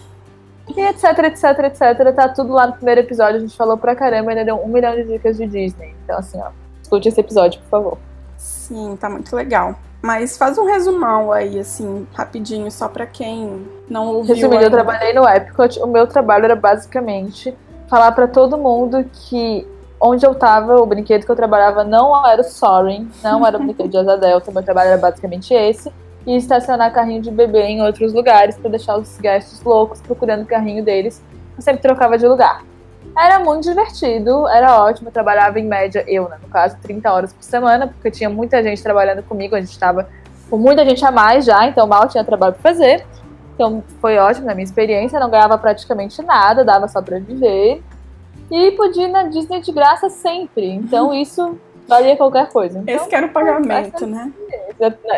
[0.68, 2.16] E etc, etc, etc.
[2.16, 3.38] Tá tudo lá no primeiro episódio.
[3.38, 5.94] A gente falou pra caramba, ainda deu um milhão de dicas de Disney.
[6.04, 6.50] Então, assim, ó.
[6.82, 7.98] escute esse episódio, por favor.
[8.38, 9.76] Sim, tá muito legal.
[10.02, 14.36] Mas faz um resumão aí, assim, rapidinho, só pra quem não ouviu.
[14.36, 14.66] Resumindo, ainda.
[14.66, 15.80] eu trabalhei no Epcot.
[15.80, 17.56] O meu trabalho era basicamente
[17.88, 19.68] falar pra todo mundo que
[20.02, 23.64] onde eu tava, o brinquedo que eu trabalhava não era o Soaring, não era o
[23.64, 24.52] brinquedo de Asa Delta.
[24.52, 25.90] Meu trabalho era basicamente esse.
[26.26, 30.46] E estacionar carrinho de bebê em outros lugares pra deixar os gastos loucos procurando o
[30.46, 31.22] carrinho deles.
[31.56, 32.64] Eu sempre trocava de lugar.
[33.18, 35.10] Era muito divertido, era ótimo.
[35.10, 38.64] Eu trabalhava em média, eu, né, no caso, 30 horas por semana, porque tinha muita
[38.64, 39.56] gente trabalhando comigo.
[39.56, 40.08] A gente estava
[40.50, 43.06] com muita gente a mais já, então mal tinha trabalho para fazer.
[43.54, 45.20] Então foi ótimo na minha experiência.
[45.20, 47.84] Não ganhava praticamente nada, dava só para viver.
[48.50, 50.68] E podia ir na Disney de graça sempre.
[50.72, 51.58] Então isso
[51.94, 52.80] valia qualquer coisa.
[52.80, 54.32] Então, Esse que era o pagamento, né?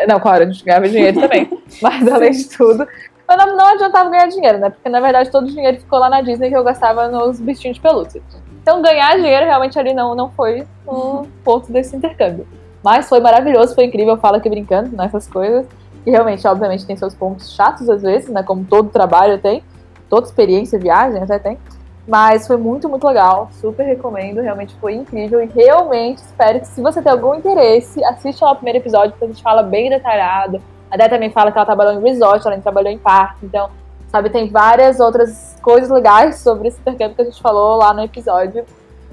[0.06, 1.48] Não, claro, a gente ganhava dinheiro também.
[1.80, 2.86] Mas além de tudo,
[3.28, 4.70] mas não, não adiantava ganhar dinheiro, né?
[4.70, 7.76] Porque na verdade todo o dinheiro ficou lá na Disney que eu gastava nos bichinhos
[7.76, 8.22] de pelúcia.
[8.62, 12.46] Então ganhar dinheiro realmente ali não, não foi o ponto desse intercâmbio.
[12.84, 15.66] Mas foi maravilhoso, foi incrível, eu falo aqui brincando nessas coisas.
[16.06, 18.44] E realmente, obviamente, tem seus pontos chatos às vezes, né?
[18.44, 19.64] Como todo trabalho tem,
[20.08, 21.58] toda experiência, viagem até tem.
[22.06, 23.50] Mas foi muito, muito legal.
[23.60, 24.40] Super recomendo.
[24.40, 25.42] Realmente foi incrível.
[25.42, 29.24] E realmente espero que, se você tem algum interesse, assista lá o primeiro episódio, porque
[29.24, 30.62] a gente fala bem detalhado.
[30.88, 33.44] A Dé também fala que ela trabalhou em resort, ela trabalhou em parque.
[33.44, 33.68] Então,
[34.08, 38.02] sabe, tem várias outras coisas legais sobre esse intercâmbio que a gente falou lá no
[38.02, 38.64] episódio.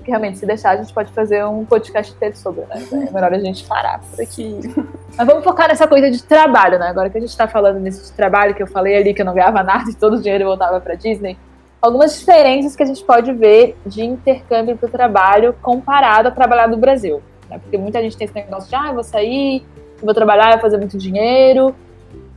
[0.04, 2.76] Que realmente, se deixar, a gente pode fazer um podcast inteiro sobre, né?
[2.76, 4.60] Então, é melhor a gente parar por aqui.
[4.62, 4.88] Sim.
[5.18, 6.90] Mas vamos focar nessa coisa de trabalho, né?
[6.90, 9.26] Agora que a gente tá falando nisso de trabalho, que eu falei ali que eu
[9.26, 11.38] não ganhava nada e todo o dinheiro voltava pra Disney
[11.84, 16.70] algumas diferenças que a gente pode ver de intercâmbio para o trabalho comparado a trabalhar
[16.70, 17.22] no Brasil.
[17.50, 17.60] Né?
[17.60, 19.66] Porque muita gente tem esse negócio de, ah, eu vou sair,
[20.00, 21.76] eu vou trabalhar, eu vou fazer muito dinheiro.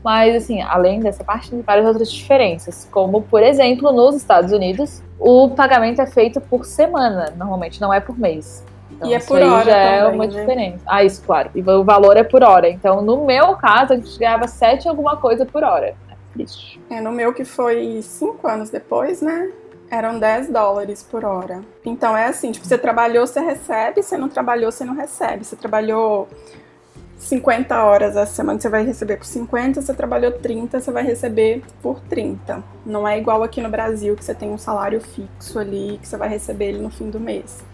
[0.03, 2.89] Mas, assim, além dessa parte, tem várias outras diferenças.
[2.91, 8.01] Como, por exemplo, nos Estados Unidos, o pagamento é feito por semana, normalmente, não é
[8.01, 8.65] por mês.
[8.91, 10.31] Então, E é isso por hora já é também, uma né?
[10.33, 10.83] diferença.
[10.87, 11.51] Ah, isso, claro.
[11.55, 12.69] E o valor é por hora.
[12.69, 15.95] Então, no meu caso, a gente ganhava 7 alguma coisa por hora.
[16.37, 16.81] Triste.
[16.91, 19.51] É, no meu que foi cinco anos depois, né?
[19.91, 21.63] Eram 10 dólares por hora.
[21.85, 25.45] Então é assim, tipo, você trabalhou, você recebe, você não trabalhou, você não recebe.
[25.45, 26.29] Você trabalhou
[27.19, 31.63] 50 horas a semana, você vai receber por 50, você trabalhou 30, você vai receber
[31.81, 32.63] por 30.
[32.85, 36.17] Não é igual aqui no Brasil, que você tem um salário fixo ali, que você
[36.17, 37.65] vai receber ele no fim do mês.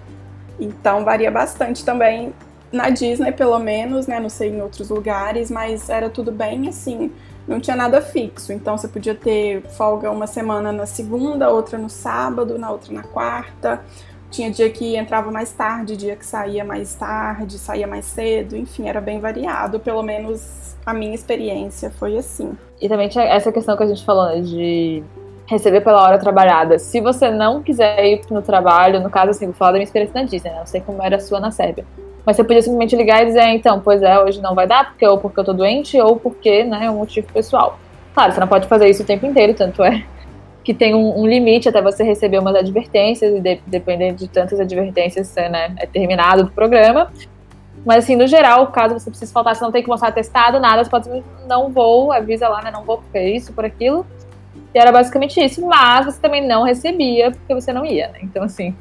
[0.60, 2.32] Então varia bastante também
[2.70, 4.20] na Disney, pelo menos, né?
[4.20, 7.10] Não sei em outros lugares, mas era tudo bem assim
[7.46, 8.52] não tinha nada fixo.
[8.52, 13.02] Então você podia ter folga uma semana na segunda, outra no sábado, na outra na
[13.02, 13.80] quarta.
[14.30, 18.88] Tinha dia que entrava mais tarde, dia que saía mais tarde, saía mais cedo, enfim,
[18.88, 19.78] era bem variado.
[19.78, 22.56] Pelo menos a minha experiência foi assim.
[22.80, 25.02] E também tinha essa questão que a gente falou, né, de
[25.46, 26.78] receber pela hora trabalhada.
[26.78, 30.20] Se você não quiser ir no trabalho, no caso, assim, vou falar da minha experiência
[30.20, 30.58] na Disney, né?
[30.58, 31.84] Não sei como era a sua na Sérvia.
[32.24, 35.06] Mas você podia simplesmente ligar e dizer, então, pois é, hoje não vai dar, porque
[35.06, 37.78] ou porque eu tô doente, ou porque, né, é um motivo pessoal.
[38.14, 40.04] Claro, você não pode fazer isso o tempo inteiro, tanto é
[40.62, 44.60] que tem um, um limite até você receber umas advertências, e de, dependendo de tantas
[44.60, 47.10] advertências, você, né, é terminado do programa.
[47.84, 50.84] Mas assim, no geral, caso você precise faltar, você não tem que mostrar atestado, nada,
[50.84, 54.06] você pode dizer, não vou, avisa lá, né, não vou por isso, por aquilo.
[54.72, 58.20] E era basicamente isso, mas você também não recebia porque você não ia, né?
[58.22, 58.74] Então, assim,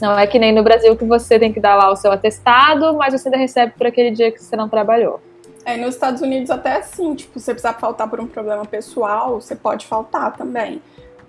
[0.00, 2.94] não é que nem no Brasil que você tem que dar lá o seu atestado,
[2.94, 5.20] mas você ainda recebe por aquele dia que você não trabalhou.
[5.64, 9.40] É, nos Estados Unidos até assim, tipo, se você precisar faltar por um problema pessoal,
[9.40, 10.82] você pode faltar também.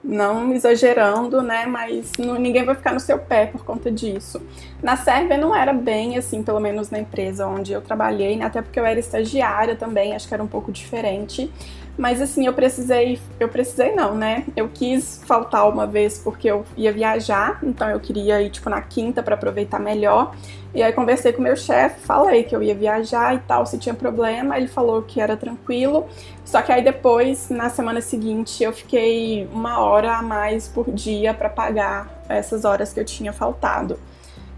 [0.04, 1.66] Não exagerando, né?
[1.66, 4.42] Mas não- ninguém vai ficar no seu pé por conta disso.
[4.84, 8.46] Na Sérvia não era bem assim, pelo menos na empresa onde eu trabalhei, né?
[8.46, 11.52] Até porque eu era estagiária também, acho que era um pouco diferente.
[11.98, 14.44] Mas assim, eu precisei, eu precisei não, né?
[14.56, 18.82] Eu quis faltar uma vez porque eu ia viajar, então eu queria ir tipo na
[18.82, 20.36] quinta para aproveitar melhor.
[20.74, 23.78] E aí conversei com o meu chefe, falei que eu ia viajar e tal, se
[23.78, 26.06] tinha problema, ele falou que era tranquilo.
[26.44, 31.34] Só que aí depois, na semana seguinte, eu fiquei uma hora a mais por dia
[31.34, 33.98] para pagar essas horas que eu tinha faltado.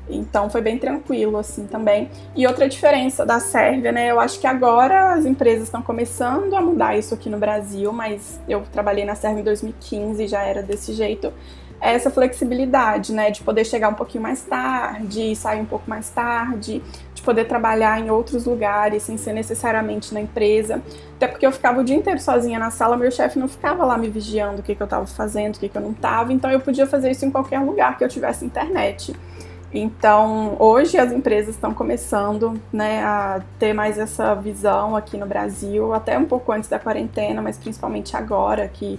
[0.09, 2.09] Então foi bem tranquilo assim também.
[2.35, 4.09] E outra diferença da Sérvia, né?
[4.09, 8.39] Eu acho que agora as empresas estão começando a mudar isso aqui no Brasil, mas
[8.47, 11.33] eu trabalhei na Sérvia em 2015 e já era desse jeito.
[11.79, 13.29] É essa flexibilidade, né?
[13.29, 16.81] De poder chegar um pouquinho mais tarde, sair um pouco mais tarde,
[17.13, 20.81] de poder trabalhar em outros lugares sem ser necessariamente na empresa.
[21.15, 23.95] Até porque eu ficava o dia inteiro sozinha na sala, meu chefe não ficava lá
[23.97, 26.49] me vigiando o que, que eu estava fazendo, o que, que eu não estava, então
[26.49, 29.15] eu podia fazer isso em qualquer lugar que eu tivesse internet.
[29.73, 35.93] Então, hoje as empresas estão começando né, a ter mais essa visão aqui no Brasil,
[35.93, 38.97] até um pouco antes da quarentena, mas principalmente agora que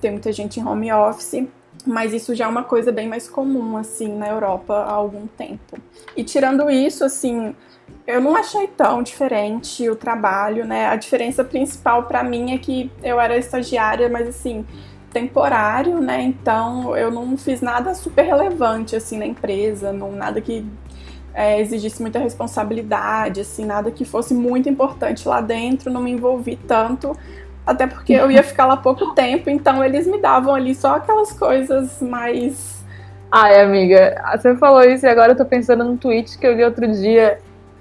[0.00, 1.46] tem muita gente em home office.
[1.86, 5.78] mas isso já é uma coisa bem mais comum, assim, na Europa há algum tempo.
[6.16, 7.54] E tirando isso, assim,
[8.06, 10.86] eu não achei tão diferente o trabalho, né?
[10.86, 14.66] A diferença principal para mim é que eu era estagiária, mas assim,
[15.12, 16.22] temporário, né?
[16.22, 20.66] Então eu não fiz nada super relevante assim na empresa, não nada que
[21.34, 26.56] é, exigisse muita responsabilidade, assim, nada que fosse muito importante lá dentro, não me envolvi
[26.56, 27.16] tanto,
[27.66, 31.32] até porque eu ia ficar lá pouco tempo, então eles me davam ali só aquelas
[31.32, 32.84] coisas mais.
[33.30, 36.64] Ai, amiga, você falou isso e agora eu tô pensando num tweet que eu li
[36.64, 37.38] outro dia,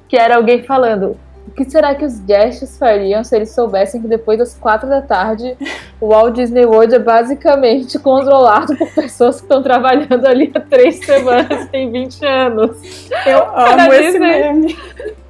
[0.07, 1.17] que era alguém falando:
[1.47, 5.01] o que será que os guests fariam se eles soubessem que depois das quatro da
[5.01, 5.57] tarde
[5.99, 11.03] o Walt Disney World é basicamente controlado por pessoas que estão trabalhando ali há três
[11.03, 13.09] semanas, tem 20 anos?
[13.25, 14.77] Eu amo esse meme.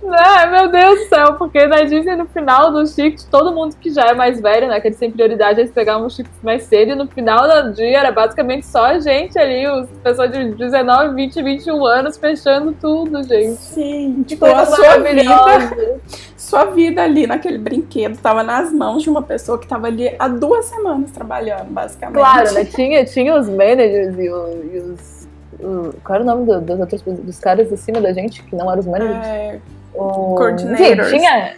[0.07, 3.91] Ah, meu Deus do céu, porque na Disney, no final do Chics, todo mundo que
[3.91, 4.79] já é mais velho, né?
[4.79, 7.99] Que eles têm prioridade, eles pegavam os Chics mais cedo, e no final do dia
[7.99, 13.23] era basicamente só a gente ali, os pessoas de 19, 20, 21 anos, fechando tudo,
[13.23, 13.57] gente.
[13.57, 15.99] Sim, tipo, a sua vida,
[16.35, 20.27] sua vida ali naquele brinquedo tava nas mãos de uma pessoa que tava ali há
[20.27, 22.17] duas semanas trabalhando, basicamente.
[22.17, 22.65] Claro, né?
[22.65, 25.21] Tinha, tinha os managers e, o, e os.
[25.59, 28.69] O, qual era o nome do, dos outros dos caras acima da gente, que não
[28.69, 29.27] eram os managers?
[29.27, 29.59] É,
[29.93, 30.35] O...
[30.35, 31.09] Coordinators.
[31.09, 31.55] Sim, tinha,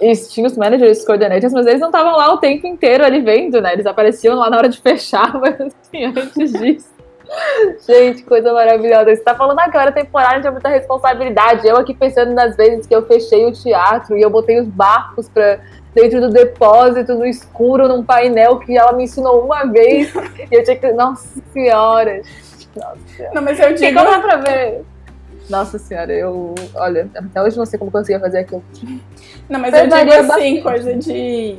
[0.00, 3.20] isso, tinha os managers, os coordinators, mas eles não estavam lá o tempo inteiro ali
[3.20, 3.72] vendo, né?
[3.72, 6.98] Eles apareciam lá na hora de fechar, mas assim, antes disso.
[7.86, 9.14] Gente, coisa maravilhosa.
[9.14, 11.66] Você tá falando agora, temporário tinha muita responsabilidade.
[11.66, 15.28] Eu aqui pensando nas vezes que eu fechei o teatro e eu botei os barcos
[15.28, 15.58] pra
[15.94, 20.12] dentro do depósito, no escuro, num painel que ela me ensinou uma vez.
[20.50, 20.92] e eu tinha que.
[20.92, 22.22] Nossa senhora!
[22.74, 23.34] Nossa senhora.
[23.34, 23.98] Não, mas eu digo.
[23.98, 24.84] como dá pra ver?
[25.48, 26.54] Nossa senhora, eu.
[26.74, 28.62] Olha, até hoje não sei como conseguia fazer aquilo.
[29.48, 30.62] Não, mas eu digo assim, bastante.
[30.62, 31.58] coisa de.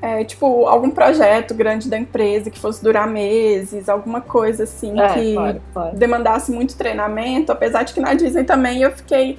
[0.00, 5.08] é, tipo, algum projeto grande da empresa que fosse durar meses, alguma coisa assim É,
[5.14, 5.96] que claro, claro.
[5.96, 9.38] demandasse muito treinamento, apesar de que na Disney também eu fiquei.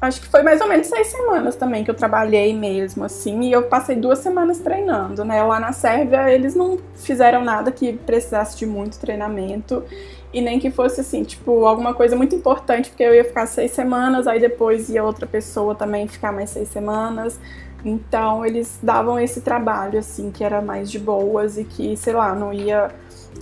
[0.00, 3.52] Acho que foi mais ou menos seis semanas também que eu trabalhei mesmo, assim, e
[3.52, 5.42] eu passei duas semanas treinando, né?
[5.42, 9.84] Lá na Sérvia eles não fizeram nada que precisasse de muito treinamento
[10.32, 13.72] e nem que fosse assim, tipo, alguma coisa muito importante, porque eu ia ficar seis
[13.72, 17.38] semanas, aí depois ia outra pessoa também ficar mais seis semanas.
[17.84, 22.34] Então eles davam esse trabalho, assim, que era mais de boas e que, sei lá,
[22.34, 22.90] não ia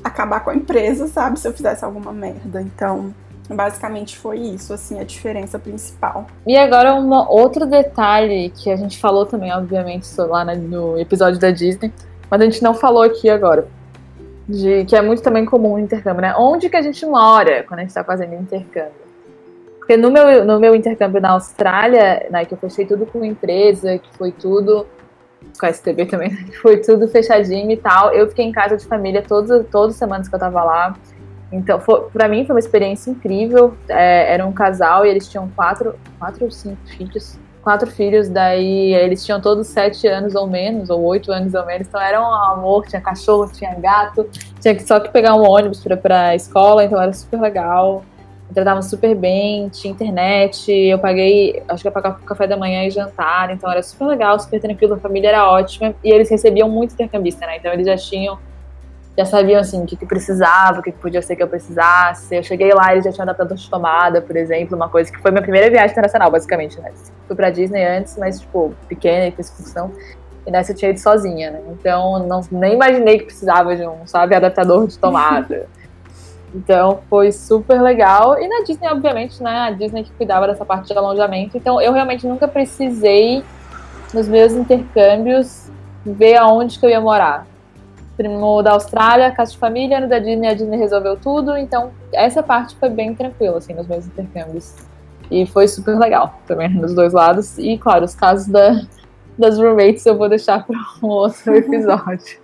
[0.02, 2.62] acabar com a empresa, sabe, se eu fizesse alguma merda.
[2.62, 3.12] Então,
[3.48, 6.26] basicamente foi isso, assim, a diferença principal.
[6.46, 11.40] E agora um outro detalhe que a gente falou também, obviamente, lá na- no episódio
[11.40, 11.92] da Disney,
[12.30, 13.66] mas a gente não falou aqui agora.
[14.48, 16.34] De, que é muito também comum no intercâmbio, né?
[16.36, 19.08] Onde que a gente mora quando a gente tá fazendo intercâmbio?
[19.78, 23.98] Porque no meu, no meu intercâmbio na Austrália, né, que eu fechei tudo com empresa,
[23.98, 24.86] que foi tudo
[25.58, 28.12] com a STB também, que foi tudo fechadinho e tal.
[28.12, 30.96] Eu fiquei em casa de família todas, todas as semanas que eu tava lá.
[31.50, 31.80] Então,
[32.12, 33.74] pra mim foi uma experiência incrível.
[33.88, 37.38] É, era um casal e eles tinham quatro, quatro ou cinco filhos.
[37.68, 41.86] Quatro filhos, daí eles tinham todos sete anos ou menos, ou oito anos ou menos.
[41.86, 44.26] Então era um amor, tinha cachorro, tinha gato,
[44.58, 48.06] tinha que só que pegar um ônibus pra, pra escola, então era super legal.
[48.48, 52.84] Me Tratavam super bem, tinha internet, eu paguei, acho que eu pagava café da manhã
[52.84, 55.94] e jantar, então era super legal, super tranquilo, a família era ótima.
[56.02, 57.58] E eles recebiam muito intercambista, né?
[57.58, 58.38] Então eles já tinham
[59.18, 62.36] já sabiam assim o que, que precisava, o que, que podia ser que eu precisasse.
[62.36, 65.32] Eu cheguei lá, eles já tinham adaptador de tomada, por exemplo, uma coisa que foi
[65.32, 66.92] minha primeira viagem internacional, basicamente, né?
[67.26, 69.90] Fui pra Disney antes, mas, tipo, pequena e com excursão.
[70.46, 71.60] E nessa eu tinha ido sozinha, né?
[71.72, 75.66] Então, não, nem imaginei que precisava de um, sabe, adaptador de tomada.
[76.54, 78.40] Então, foi super legal.
[78.40, 79.68] E na Disney, obviamente, né?
[79.68, 81.58] A Disney que cuidava dessa parte de alojamento.
[81.58, 83.44] Então, eu realmente nunca precisei,
[84.14, 85.70] nos meus intercâmbios,
[86.06, 87.46] ver aonde que eu ia morar
[88.26, 92.42] no da Austrália, casa de família, no da Disney, a Disney resolveu tudo, então essa
[92.42, 94.74] parte foi bem tranquila, assim, nos meus intercâmbios.
[95.30, 97.58] E foi super legal também nos dois lados.
[97.58, 98.80] E, claro, os casos da,
[99.36, 102.40] das roommates eu vou deixar para um outro episódio.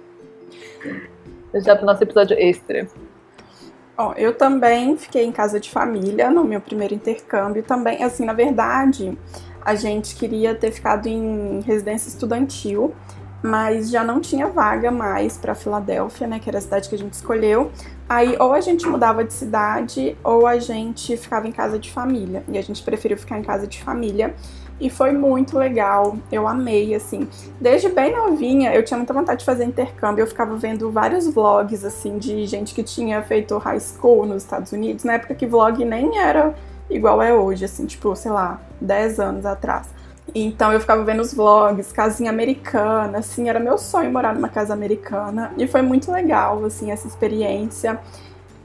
[1.53, 2.87] deixar para o nosso episódio extra.
[3.97, 7.63] Ó, eu também fiquei em casa de família no meu primeiro intercâmbio.
[7.63, 9.17] Também, assim, na verdade,
[9.65, 12.95] a gente queria ter ficado em residência estudantil,
[13.45, 16.99] mas já não tinha vaga mais para Filadélfia, né, que era a cidade que a
[16.99, 17.71] gente escolheu.
[18.09, 22.43] Aí ou a gente mudava de cidade ou a gente ficava em casa de família.
[22.49, 24.35] E a gente preferiu ficar em casa de família.
[24.81, 27.29] E foi muito legal, eu amei, assim.
[27.61, 30.23] Desde bem novinha, eu tinha muita vontade de fazer intercâmbio.
[30.23, 34.73] Eu ficava vendo vários vlogs, assim, de gente que tinha feito high school nos Estados
[34.73, 36.55] Unidos, na época que vlog nem era
[36.89, 39.87] igual é hoje, assim, tipo, sei lá, 10 anos atrás.
[40.35, 44.73] Então eu ficava vendo os vlogs, casinha americana, assim, era meu sonho morar numa casa
[44.75, 45.53] americana.
[45.57, 48.01] E foi muito legal, assim, essa experiência.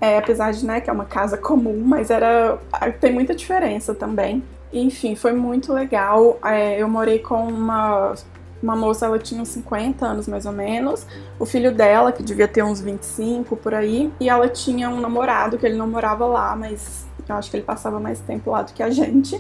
[0.02, 2.58] É, apesar de, né, que é uma casa comum, mas era
[3.00, 4.42] tem muita diferença também.
[4.74, 6.40] Enfim, foi muito legal.
[6.44, 8.16] É, eu morei com uma,
[8.64, 11.06] uma moça, ela tinha uns 50 anos mais ou menos.
[11.38, 14.12] O filho dela, que devia ter uns 25 por aí.
[14.20, 17.64] E ela tinha um namorado, que ele não morava lá, mas eu acho que ele
[17.64, 19.40] passava mais tempo lá do que a gente.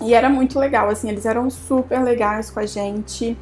[0.00, 3.36] E era muito legal, assim, eles eram super legais com a gente.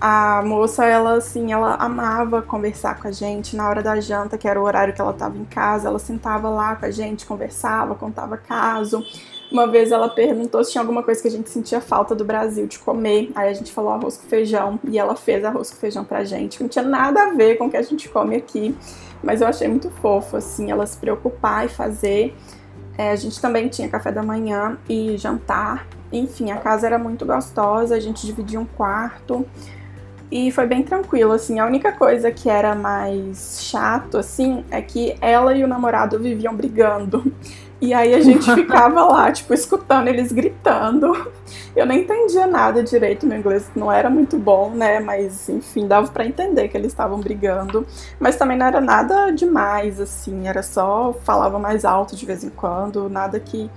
[0.00, 4.46] A moça, ela assim, ela amava conversar com a gente na hora da janta, que
[4.46, 7.94] era o horário que ela estava em casa, ela sentava lá com a gente, conversava,
[7.96, 9.04] contava caso.
[9.50, 12.66] Uma vez ela perguntou se tinha alguma coisa que a gente sentia falta do Brasil
[12.66, 13.32] de comer.
[13.34, 16.62] Aí a gente falou arroz com feijão e ela fez arroz com feijão pra gente.
[16.62, 18.76] Não tinha nada a ver com o que a gente come aqui,
[19.22, 22.36] mas eu achei muito fofo, assim, ela se preocupar e fazer.
[22.96, 25.86] É, a gente também tinha café da manhã e jantar.
[26.12, 29.46] Enfim, a casa era muito gostosa, a gente dividia um quarto
[30.30, 31.58] e foi bem tranquilo, assim.
[31.58, 36.54] A única coisa que era mais chato, assim, é que ela e o namorado viviam
[36.54, 37.32] brigando.
[37.80, 41.32] E aí a gente ficava lá, tipo, escutando eles gritando.
[41.74, 45.00] Eu não entendia nada direito, meu inglês não era muito bom, né?
[45.00, 47.86] Mas, enfim, dava para entender que eles estavam brigando.
[48.20, 52.50] Mas também não era nada demais, assim, era só falava mais alto de vez em
[52.50, 53.70] quando, nada que.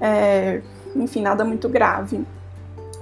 [0.00, 0.60] É,
[0.94, 2.24] enfim, nada muito grave.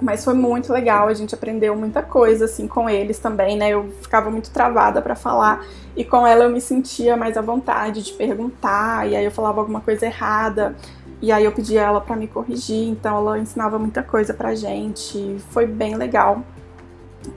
[0.01, 3.69] Mas foi muito legal, a gente aprendeu muita coisa assim com eles também, né?
[3.69, 5.65] Eu ficava muito travada para falar
[5.95, 9.61] e com ela eu me sentia mais à vontade de perguntar, e aí eu falava
[9.61, 10.75] alguma coisa errada,
[11.21, 15.37] e aí eu pedia ela para me corrigir, então ela ensinava muita coisa pra gente.
[15.51, 16.43] Foi bem legal.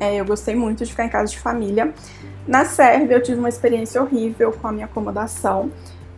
[0.01, 1.95] É, eu gostei muito de ficar em casa de família.
[2.49, 5.71] Na Sérvia eu tive uma experiência horrível com a minha acomodação.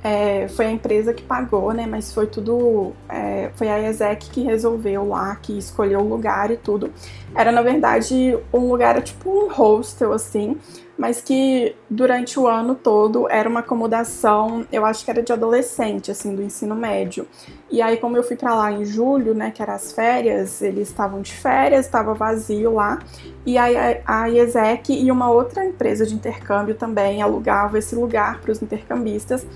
[0.02, 1.86] É, foi a empresa que pagou, né?
[1.86, 2.92] Mas foi tudo.
[3.08, 6.92] É, foi a ESEC que resolveu lá, que escolheu o lugar e tudo.
[7.34, 10.56] Era, na verdade, um lugar tipo um hostel, assim,
[10.96, 16.10] mas que durante o ano todo era uma acomodação, eu acho que era de adolescente,
[16.10, 17.26] assim, do ensino médio.
[17.70, 20.88] E aí, como eu fui para lá em julho, né, que eram as férias, eles
[20.88, 22.98] estavam de férias, estava vazio lá.
[23.46, 28.52] E aí a ESEC e uma outra empresa de intercâmbio também alugava esse lugar para
[28.52, 29.46] os intercambistas.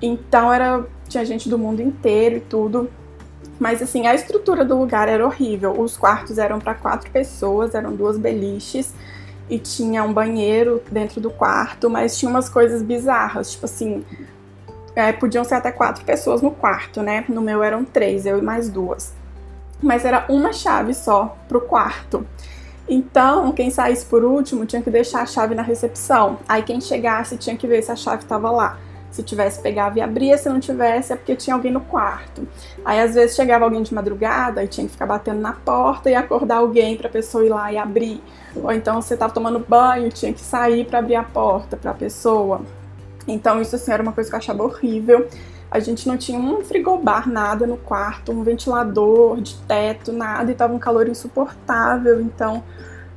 [0.00, 2.90] Então era tinha gente do mundo inteiro e tudo.
[3.58, 5.80] Mas assim, a estrutura do lugar era horrível.
[5.80, 8.92] Os quartos eram para quatro pessoas, eram duas beliches
[9.48, 14.04] e tinha um banheiro dentro do quarto, mas tinha umas coisas bizarras, tipo assim,
[14.94, 17.24] é, podiam ser até quatro pessoas no quarto, né?
[17.28, 19.12] No meu eram três, eu e mais duas.
[19.80, 22.26] Mas era uma chave só pro quarto.
[22.88, 26.38] Então, quem saísse por último tinha que deixar a chave na recepção.
[26.48, 28.78] Aí quem chegasse tinha que ver se a chave estava lá.
[29.16, 32.46] Se tivesse, pegava e abria, se não tivesse, é porque tinha alguém no quarto.
[32.84, 36.14] Aí às vezes chegava alguém de madrugada e tinha que ficar batendo na porta e
[36.14, 38.22] acordar alguém para a pessoa ir lá e abrir.
[38.54, 41.94] Ou então você estava tomando banho, tinha que sair para abrir a porta para a
[41.94, 42.60] pessoa.
[43.26, 45.26] Então isso assim era uma coisa que eu achava horrível.
[45.70, 50.54] A gente não tinha um frigobar, nada no quarto, um ventilador de teto, nada, e
[50.54, 52.20] tava um calor insuportável.
[52.20, 52.62] Então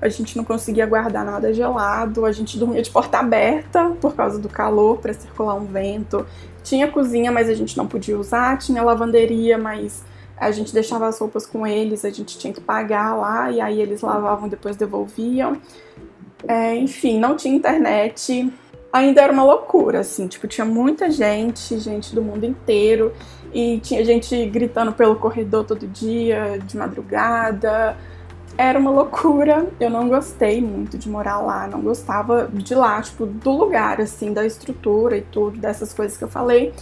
[0.02, 4.40] a gente não conseguia guardar nada gelado, a gente dormia de porta aberta por causa
[4.40, 6.26] do calor para circular um vento.
[6.64, 10.04] Tinha cozinha, mas a gente não podia usar, tinha lavanderia, mas
[10.38, 13.82] a gente deixava as roupas com eles, a gente tinha que pagar lá e aí
[13.82, 15.58] eles lavavam e depois devolviam.
[16.48, 18.52] É, enfim, não tinha internet.
[18.92, 23.14] Ainda era uma loucura, assim, tipo, tinha muita gente, gente do mundo inteiro,
[23.54, 27.96] e tinha gente gritando pelo corredor todo dia, de madrugada,
[28.60, 29.68] era uma loucura.
[29.80, 34.34] Eu não gostei muito de morar lá, não gostava de lá, tipo, do lugar, assim,
[34.34, 36.74] da estrutura e tudo, dessas coisas que eu falei.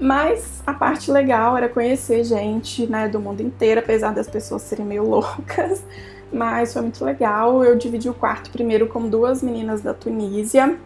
[0.00, 4.86] Mas a parte legal era conhecer gente, né, do mundo inteiro, apesar das pessoas serem
[4.86, 5.84] meio loucas.
[6.32, 7.62] Mas foi muito legal.
[7.62, 10.78] Eu dividi o quarto primeiro com duas meninas da Tunísia.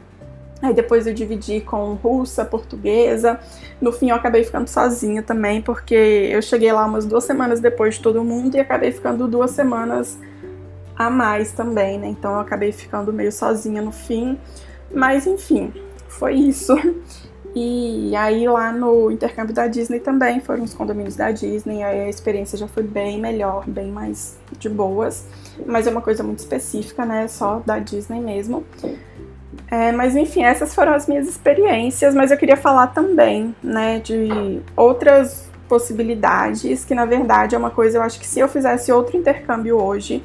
[0.60, 3.38] Aí depois eu dividi com russa, portuguesa.
[3.80, 7.94] No fim eu acabei ficando sozinha também, porque eu cheguei lá umas duas semanas depois
[7.94, 10.18] de todo mundo e acabei ficando duas semanas
[11.00, 12.08] a mais também, né?
[12.08, 14.38] Então eu acabei ficando meio sozinha no fim.
[14.94, 15.72] Mas enfim,
[16.08, 16.74] foi isso.
[17.52, 22.08] E aí lá no intercâmbio da Disney também foram os condomínios da Disney, aí a
[22.08, 25.26] experiência já foi bem melhor, bem mais de boas.
[25.66, 27.26] Mas é uma coisa muito específica, né?
[27.26, 28.64] Só da Disney mesmo.
[29.68, 34.60] É, mas enfim, essas foram as minhas experiências, mas eu queria falar também, né, de
[34.76, 39.16] outras possibilidades, que na verdade é uma coisa, eu acho que se eu fizesse outro
[39.16, 40.22] intercâmbio hoje,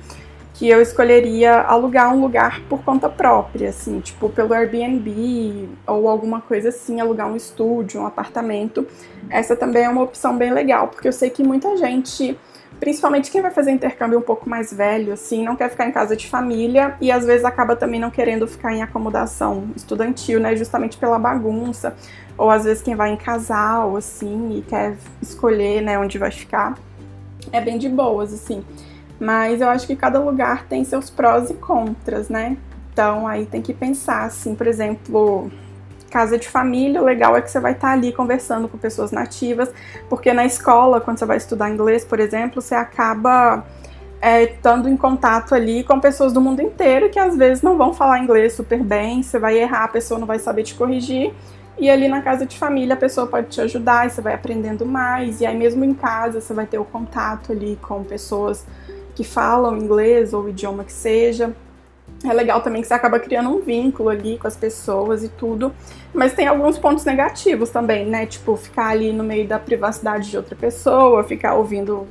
[0.55, 6.41] que eu escolheria alugar um lugar por conta própria, assim, tipo pelo Airbnb ou alguma
[6.41, 8.87] coisa assim, alugar um estúdio, um apartamento.
[9.29, 12.37] Essa também é uma opção bem legal, porque eu sei que muita gente
[12.79, 16.15] Principalmente quem vai fazer intercâmbio um pouco mais velho, assim, não quer ficar em casa
[16.15, 20.55] de família e às vezes acaba também não querendo ficar em acomodação estudantil, né?
[20.55, 21.95] Justamente pela bagunça.
[22.37, 26.77] Ou às vezes quem vai em casal, assim, e quer escolher, né, onde vai ficar.
[27.49, 28.61] É bem de boas, assim.
[29.19, 32.57] Mas eu acho que cada lugar tem seus prós e contras, né?
[32.91, 35.51] Então aí tem que pensar, assim, por exemplo,
[36.09, 39.69] casa de família, o legal é que você vai estar ali conversando com pessoas nativas,
[40.09, 43.65] porque na escola, quando você vai estudar inglês, por exemplo, você acaba
[44.21, 47.93] é, estando em contato ali com pessoas do mundo inteiro que às vezes não vão
[47.93, 51.33] falar inglês super bem, você vai errar, a pessoa não vai saber te corrigir.
[51.77, 54.85] E ali na casa de família a pessoa pode te ajudar e você vai aprendendo
[54.85, 55.41] mais.
[55.41, 58.65] E aí mesmo em casa você vai ter o contato ali com pessoas
[59.15, 61.55] que falam inglês ou o idioma que seja
[62.23, 65.73] é legal também que você acaba criando um vínculo ali com as pessoas e tudo.
[66.13, 68.25] Mas tem alguns pontos negativos também, né?
[68.25, 72.07] Tipo, ficar ali no meio da privacidade de outra pessoa, ficar ouvindo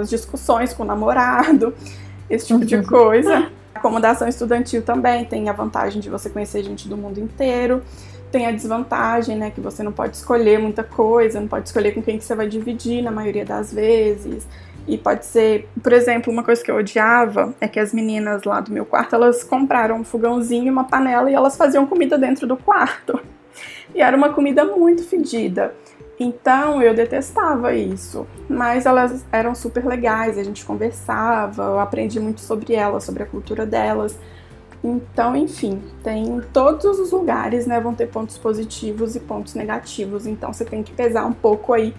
[0.00, 1.74] as discussões com o namorado,
[2.28, 2.84] esse tipo de uhum.
[2.84, 3.50] coisa.
[3.74, 7.82] Acomodação estudantil também tem a vantagem de você conhecer gente do mundo inteiro.
[8.32, 12.02] Tem a desvantagem, né, que você não pode escolher muita coisa, não pode escolher com
[12.02, 14.46] quem que você vai dividir na maioria das vezes.
[14.88, 18.58] E pode ser, por exemplo, uma coisa que eu odiava é que as meninas lá
[18.58, 22.46] do meu quarto, elas compraram um fogãozinho e uma panela e elas faziam comida dentro
[22.46, 23.20] do quarto.
[23.94, 25.74] E era uma comida muito fedida.
[26.20, 32.42] Então eu detestava isso, mas elas eram super legais, a gente conversava, eu aprendi muito
[32.42, 34.18] sobre elas, sobre a cultura delas.
[34.84, 40.52] Então, enfim, tem todos os lugares, né, vão ter pontos positivos e pontos negativos, então
[40.52, 41.94] você tem que pesar um pouco aí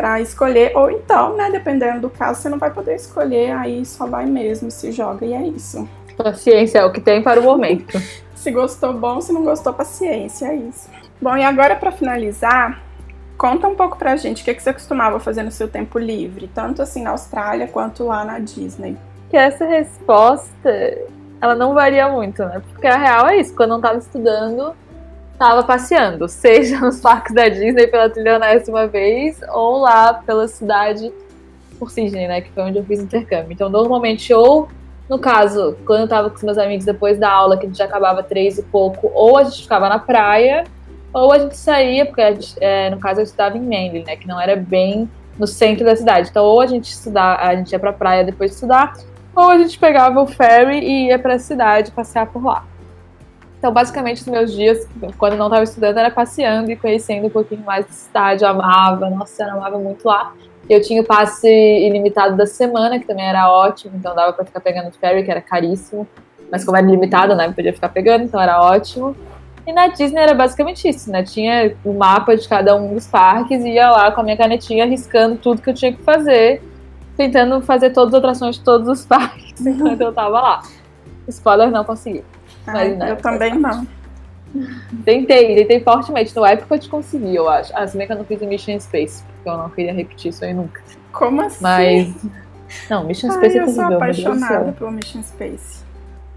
[0.00, 4.06] para escolher, ou então, né, dependendo do caso, você não vai poder escolher, aí só
[4.06, 5.86] vai mesmo, se joga e é isso.
[6.16, 8.00] Paciência é o que tem para o momento.
[8.34, 10.88] se gostou, bom, se não gostou, paciência, é isso.
[11.20, 12.80] Bom, e agora para finalizar,
[13.36, 16.48] conta um pouco pra gente o que, que você costumava fazer no seu tempo livre,
[16.54, 18.96] tanto assim na Austrália quanto lá na Disney.
[19.28, 20.98] Que essa resposta,
[21.42, 22.62] ela não varia muito, né?
[22.72, 24.74] Porque a real é isso, quando eu não tava estudando,
[25.40, 28.38] estava passeando, seja nos parques da Disney pela trilha
[28.68, 31.10] uma vez, ou lá pela cidade
[31.78, 33.52] por Sydney, né, que foi onde eu fiz intercâmbio.
[33.52, 34.68] Então, normalmente, ou
[35.08, 37.78] no caso, quando eu estava com os meus amigos depois da aula, que a gente
[37.78, 40.64] já acabava três e pouco, ou a gente ficava na praia,
[41.12, 44.28] ou a gente saía, porque gente, é, no caso eu estudava em Manly, né, que
[44.28, 46.28] não era bem no centro da cidade.
[46.28, 48.92] Então, ou a gente estudar, a gente ia pra praia depois de estudar,
[49.34, 52.66] ou a gente pegava o ferry e ia para a cidade passear por lá.
[53.60, 54.88] Então, basicamente, os meus dias,
[55.18, 58.42] quando não estava estudando, era passeando e conhecendo um pouquinho mais da cidade.
[58.42, 60.32] Eu amava, nossa, eu amava muito lá.
[60.66, 64.60] Eu tinha o passe ilimitado da semana, que também era ótimo, então dava para ficar
[64.60, 66.08] pegando ferry, que era caríssimo.
[66.50, 69.14] Mas como era ilimitado, né, podia ficar pegando, então era ótimo.
[69.66, 71.22] E na Disney era basicamente isso, né?
[71.22, 74.38] Tinha o um mapa de cada um dos parques e ia lá com a minha
[74.38, 76.62] canetinha riscando tudo que eu tinha que fazer,
[77.14, 80.62] tentando fazer todas as atrações de todos os parques enquanto eu tava lá.
[81.28, 82.24] Spoiler, não consegui.
[82.66, 83.86] Mas, né, eu também não.
[85.04, 86.34] Tentei, tentei fortemente.
[86.34, 87.72] No Epcot consegui, eu acho.
[87.74, 90.30] Ah, se bem que eu não fiz o Mission Space, porque eu não queria repetir
[90.30, 90.82] isso aí nunca.
[91.12, 91.62] Como assim?
[91.62, 92.14] Mas.
[92.88, 93.82] Não, Mission Space Ai, é terrível.
[93.82, 95.84] Eu sou apaixonada pelo Mission Space.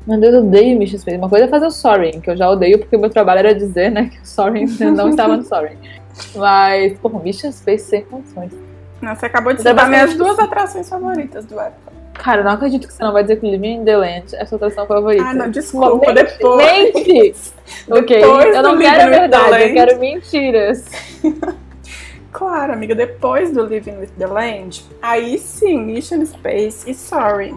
[0.05, 1.17] Meu Deus, eu odeio Mission Space.
[1.17, 3.55] Uma coisa é fazer o Soaring, que eu já odeio porque o meu trabalho era
[3.55, 4.65] dizer, né, que o Soaring
[4.95, 5.77] não estava no Soaring.
[6.35, 8.51] Mas, porra, Mission Space sem funções.
[9.01, 12.02] Não, você acabou de citar minhas duas atrações favoritas do Epcot.
[12.13, 14.45] Cara, eu não acredito que você não vai dizer que Living in the Land é
[14.45, 15.23] sua atração favorita.
[15.23, 16.93] Ah, não, desculpa, mente, depois.
[16.93, 17.53] Mente!
[17.89, 20.85] ok, depois eu não quero verdade, eu quero mentiras.
[22.31, 27.55] claro, amiga, depois do Living with the Land, aí sim, Mission Space e Sorry.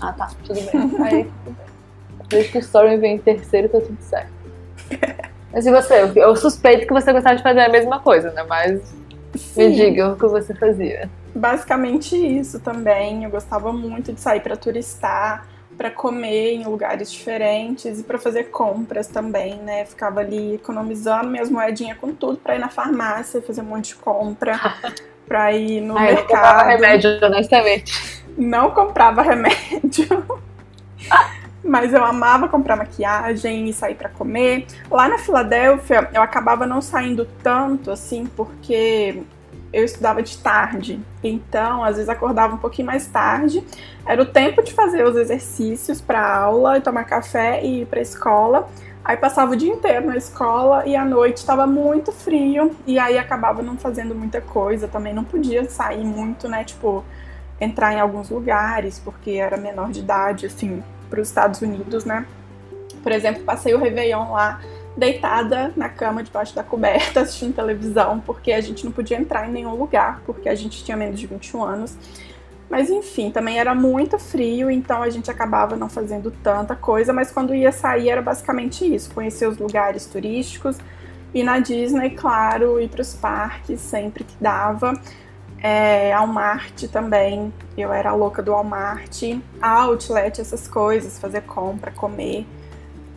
[0.00, 1.04] Ah, tá, tudo bem.
[1.04, 1.68] Aí, tudo bem.
[2.28, 4.32] Desde que o Sorry vem em terceiro, tá tudo certo.
[5.52, 6.10] Mas e você?
[6.14, 8.44] Eu suspeito que você gostava de fazer a mesma coisa, né?
[8.48, 8.94] Mas
[9.34, 9.68] Sim.
[9.68, 13.24] me diga o que você fazia basicamente isso também.
[13.24, 18.44] Eu gostava muito de sair para turistar, para comer em lugares diferentes e para fazer
[18.44, 19.84] compras também, né?
[19.84, 23.94] Ficava ali economizando minhas moedinhas com tudo para ir na farmácia, fazer um monte de
[23.96, 24.58] compra,
[25.26, 26.16] para ir no mercado.
[26.16, 28.24] Não comprava remédio, honestamente.
[28.36, 30.40] Não comprava remédio.
[31.62, 34.66] Mas eu amava comprar maquiagem e sair para comer.
[34.90, 39.22] Lá na Filadélfia, eu acabava não saindo tanto assim, porque
[39.72, 43.62] eu estudava de tarde, então às vezes acordava um pouquinho mais tarde.
[44.06, 48.68] Era o tempo de fazer os exercícios para aula, tomar café e ir para escola.
[49.04, 53.16] Aí passava o dia inteiro na escola e à noite estava muito frio e aí
[53.18, 54.88] acabava não fazendo muita coisa.
[54.88, 56.64] Também não podia sair muito, né?
[56.64, 57.04] Tipo,
[57.60, 62.26] entrar em alguns lugares porque era menor de idade, assim, para os Estados Unidos, né?
[63.02, 64.60] Por exemplo, passei o Réveillon lá
[64.98, 69.52] deitada na cama debaixo da coberta assistindo televisão, porque a gente não podia entrar em
[69.52, 71.96] nenhum lugar, porque a gente tinha menos de 21 anos.
[72.68, 77.30] Mas enfim, também era muito frio, então a gente acabava não fazendo tanta coisa, mas
[77.30, 80.76] quando ia sair era basicamente isso, conhecer os lugares turísticos
[81.32, 84.92] e na Disney, claro, ir para os parques sempre que dava.
[85.62, 89.22] É, Walmart também, eu era louca do Walmart,
[89.62, 92.46] outlet, essas coisas, fazer compra, comer.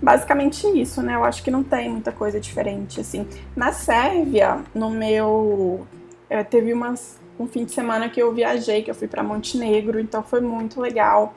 [0.01, 1.15] Basicamente isso, né?
[1.15, 3.27] Eu acho que não tem muita coisa diferente, assim.
[3.55, 5.85] Na Sérvia, no meu...
[6.29, 9.99] É, teve umas, um fim de semana que eu viajei, que eu fui para Montenegro,
[9.99, 11.33] então foi muito legal.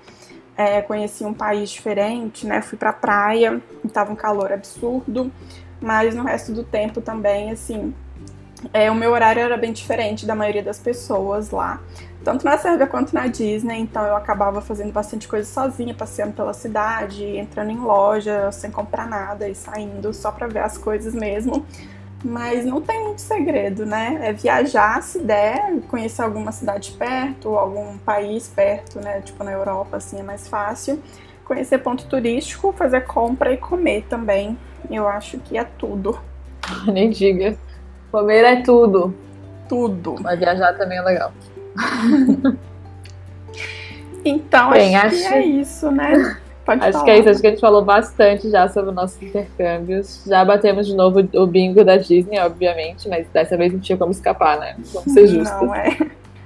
[0.56, 2.62] É, conheci um país diferente, né?
[2.62, 3.60] Fui pra praia,
[3.92, 5.32] tava um calor absurdo,
[5.80, 7.92] mas no resto do tempo também, assim,
[8.72, 11.80] é, o meu horário era bem diferente da maioria das pessoas lá,
[12.24, 16.54] tanto na Sérvia quanto na Disney, então eu acabava fazendo bastante coisa sozinha, passeando pela
[16.54, 21.64] cidade, entrando em loja sem comprar nada e saindo só para ver as coisas mesmo.
[22.24, 24.18] Mas não tem muito segredo, né?
[24.22, 29.20] É viajar se der, conhecer alguma cidade perto, algum país perto, né?
[29.20, 31.02] Tipo na Europa, assim, é mais fácil.
[31.44, 34.56] Conhecer ponto turístico, fazer compra e comer também.
[34.90, 36.18] Eu acho que é tudo.
[36.90, 37.58] Nem diga.
[38.10, 39.14] Comer é tudo.
[39.68, 40.16] Tudo.
[40.20, 41.30] Mas viajar também é legal.
[44.24, 46.38] então, Bem, acho, acho, que é isso, né?
[46.64, 47.04] Pode acho falar.
[47.04, 47.28] que é isso.
[47.28, 50.22] Acho que a gente falou bastante já sobre nossos intercâmbios.
[50.26, 54.12] Já batemos de novo o bingo da Disney, obviamente, mas dessa vez não tinha como
[54.12, 54.76] escapar, né?
[54.92, 55.60] Vamos ser justos.
[55.60, 55.96] Não é.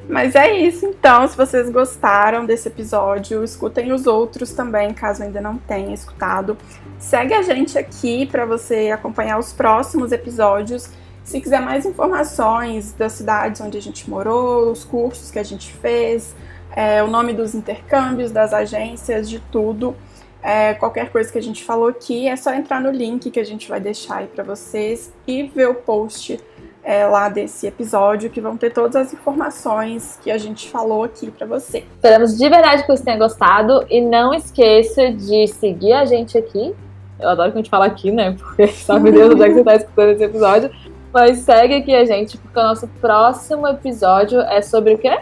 [0.08, 1.28] Mas é isso, então.
[1.28, 6.56] Se vocês gostaram desse episódio, escutem os outros também, caso ainda não tenha escutado.
[6.98, 10.90] Segue a gente aqui para você acompanhar os próximos episódios.
[11.28, 15.70] Se quiser mais informações das cidades onde a gente morou, os cursos que a gente
[15.74, 16.34] fez,
[16.74, 19.94] é, o nome dos intercâmbios, das agências, de tudo,
[20.42, 23.44] é, qualquer coisa que a gente falou aqui, é só entrar no link que a
[23.44, 26.40] gente vai deixar aí para vocês e ver o post
[26.82, 31.30] é, lá desse episódio, que vão ter todas as informações que a gente falou aqui
[31.30, 31.84] para você.
[31.96, 36.74] Esperamos de verdade que você tenha gostado e não esqueça de seguir a gente aqui.
[37.20, 38.34] Eu adoro que a gente fala aqui, né?
[38.38, 40.70] Porque sabe Deus onde é que você está escutando esse episódio.
[41.12, 45.18] Mas segue aqui a gente, porque o nosso próximo episódio é sobre o quê?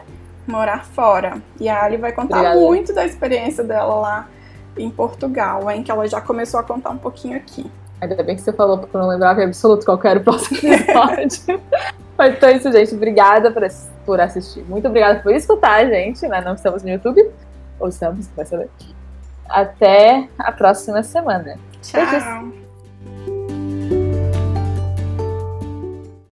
[0.46, 1.40] Morar fora.
[1.60, 2.60] E a Ali vai contar Obrigada.
[2.60, 4.28] muito da experiência dela lá
[4.76, 5.82] em Portugal, hein?
[5.82, 7.70] Que ela já começou a contar um pouquinho aqui.
[8.00, 10.58] Ainda bem que você falou, porque eu não lembrava em absoluto qual era o próximo
[10.62, 11.60] episódio.
[12.16, 12.94] Mas então é isso, gente.
[12.94, 13.62] Obrigada por,
[14.04, 14.64] por assistir.
[14.68, 16.26] Muito obrigada por escutar, gente.
[16.28, 16.40] Né?
[16.40, 17.28] Não estamos no YouTube.
[17.78, 18.70] Ou estamos, vai saber.
[19.48, 21.58] Até a próxima semana.
[21.82, 22.00] Tchau.
[22.00, 22.65] Beijos.